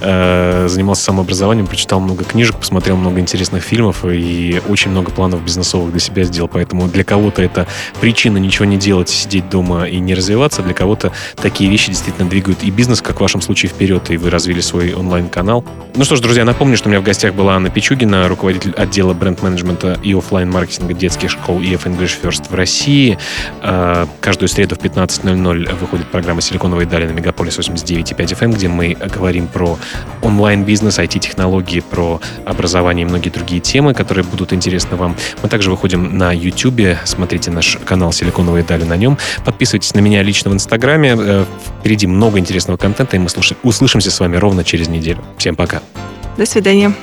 э, 0.00 0.66
занимался 0.68 1.04
самообразованием, 1.04 1.66
прочитал 1.66 2.00
много 2.00 2.24
книжек, 2.24 2.56
посмотрел 2.56 2.96
много 2.96 3.20
интересных 3.20 3.62
фильмов 3.62 4.04
и 4.04 4.60
очень 4.68 4.90
много 4.90 5.10
планов 5.10 5.42
бизнесовых 5.44 5.90
для 5.90 6.00
себя 6.00 6.24
сделал. 6.24 6.48
Поэтому 6.48 6.88
для 6.88 7.04
кого-то 7.04 7.42
это 7.42 7.66
причина 8.00 8.38
ничего 8.38 8.64
не 8.64 8.76
делать, 8.76 9.08
сидеть 9.08 9.48
дома 9.48 9.84
и 9.84 9.98
не 9.98 10.14
развиваться, 10.14 10.62
для 10.62 10.74
кого-то 10.92 11.12
такие 11.36 11.70
вещи 11.70 11.88
действительно 11.88 12.28
двигают 12.28 12.62
и 12.62 12.70
бизнес, 12.70 13.00
как 13.00 13.16
в 13.16 13.20
вашем 13.20 13.40
случае, 13.40 13.70
вперед, 13.70 14.10
и 14.10 14.18
вы 14.18 14.28
развили 14.28 14.60
свой 14.60 14.92
онлайн-канал. 14.92 15.64
Ну 15.94 16.04
что 16.04 16.16
ж, 16.16 16.20
друзья, 16.20 16.44
напомню, 16.44 16.76
что 16.76 16.88
у 16.88 16.90
меня 16.90 17.00
в 17.00 17.04
гостях 17.04 17.34
была 17.34 17.56
Анна 17.56 17.70
Пичугина, 17.70 18.28
руководитель 18.28 18.72
отдела 18.72 19.14
бренд-менеджмента 19.14 19.98
и 20.02 20.14
офлайн 20.14 20.50
маркетинга 20.50 20.92
детских 20.92 21.30
школ 21.30 21.60
EF 21.60 21.84
English 21.84 22.20
First 22.22 22.50
в 22.50 22.54
России. 22.54 23.18
А, 23.62 24.06
каждую 24.20 24.48
среду 24.48 24.74
в 24.74 24.78
15.00 24.78 25.74
выходит 25.76 26.06
программа 26.08 26.42
«Силиконовые 26.42 26.86
дали» 26.86 27.06
на 27.06 27.12
Мегаполис 27.12 27.58
89.5 27.58 28.16
FM, 28.16 28.52
где 28.52 28.68
мы 28.68 28.94
говорим 28.94 29.46
про 29.46 29.78
онлайн-бизнес, 30.20 30.98
IT-технологии, 30.98 31.80
про 31.80 32.20
образование 32.44 33.06
и 33.06 33.08
многие 33.08 33.30
другие 33.30 33.60
темы, 33.62 33.94
которые 33.94 34.24
будут 34.24 34.52
интересны 34.52 34.96
вам. 34.96 35.16
Мы 35.42 35.48
также 35.48 35.70
выходим 35.70 36.18
на 36.18 36.32
YouTube, 36.32 36.98
смотрите 37.04 37.50
наш 37.50 37.78
канал 37.84 38.12
«Силиконовые 38.12 38.62
дали» 38.62 38.84
на 38.84 38.96
нем. 38.96 39.16
Подписывайтесь 39.44 39.94
на 39.94 40.00
меня 40.00 40.22
лично 40.22 40.50
в 40.50 40.54
Инстаграме. 40.54 40.71
Э, 41.18 41.44
впереди 41.80 42.06
много 42.06 42.38
интересного 42.38 42.76
контента, 42.76 43.16
и 43.16 43.18
мы 43.18 43.28
услышимся 43.62 44.10
с 44.10 44.20
вами 44.20 44.36
ровно 44.36 44.64
через 44.64 44.88
неделю. 44.88 45.22
Всем 45.36 45.56
пока. 45.56 45.82
До 46.36 46.46
свидания. 46.46 46.94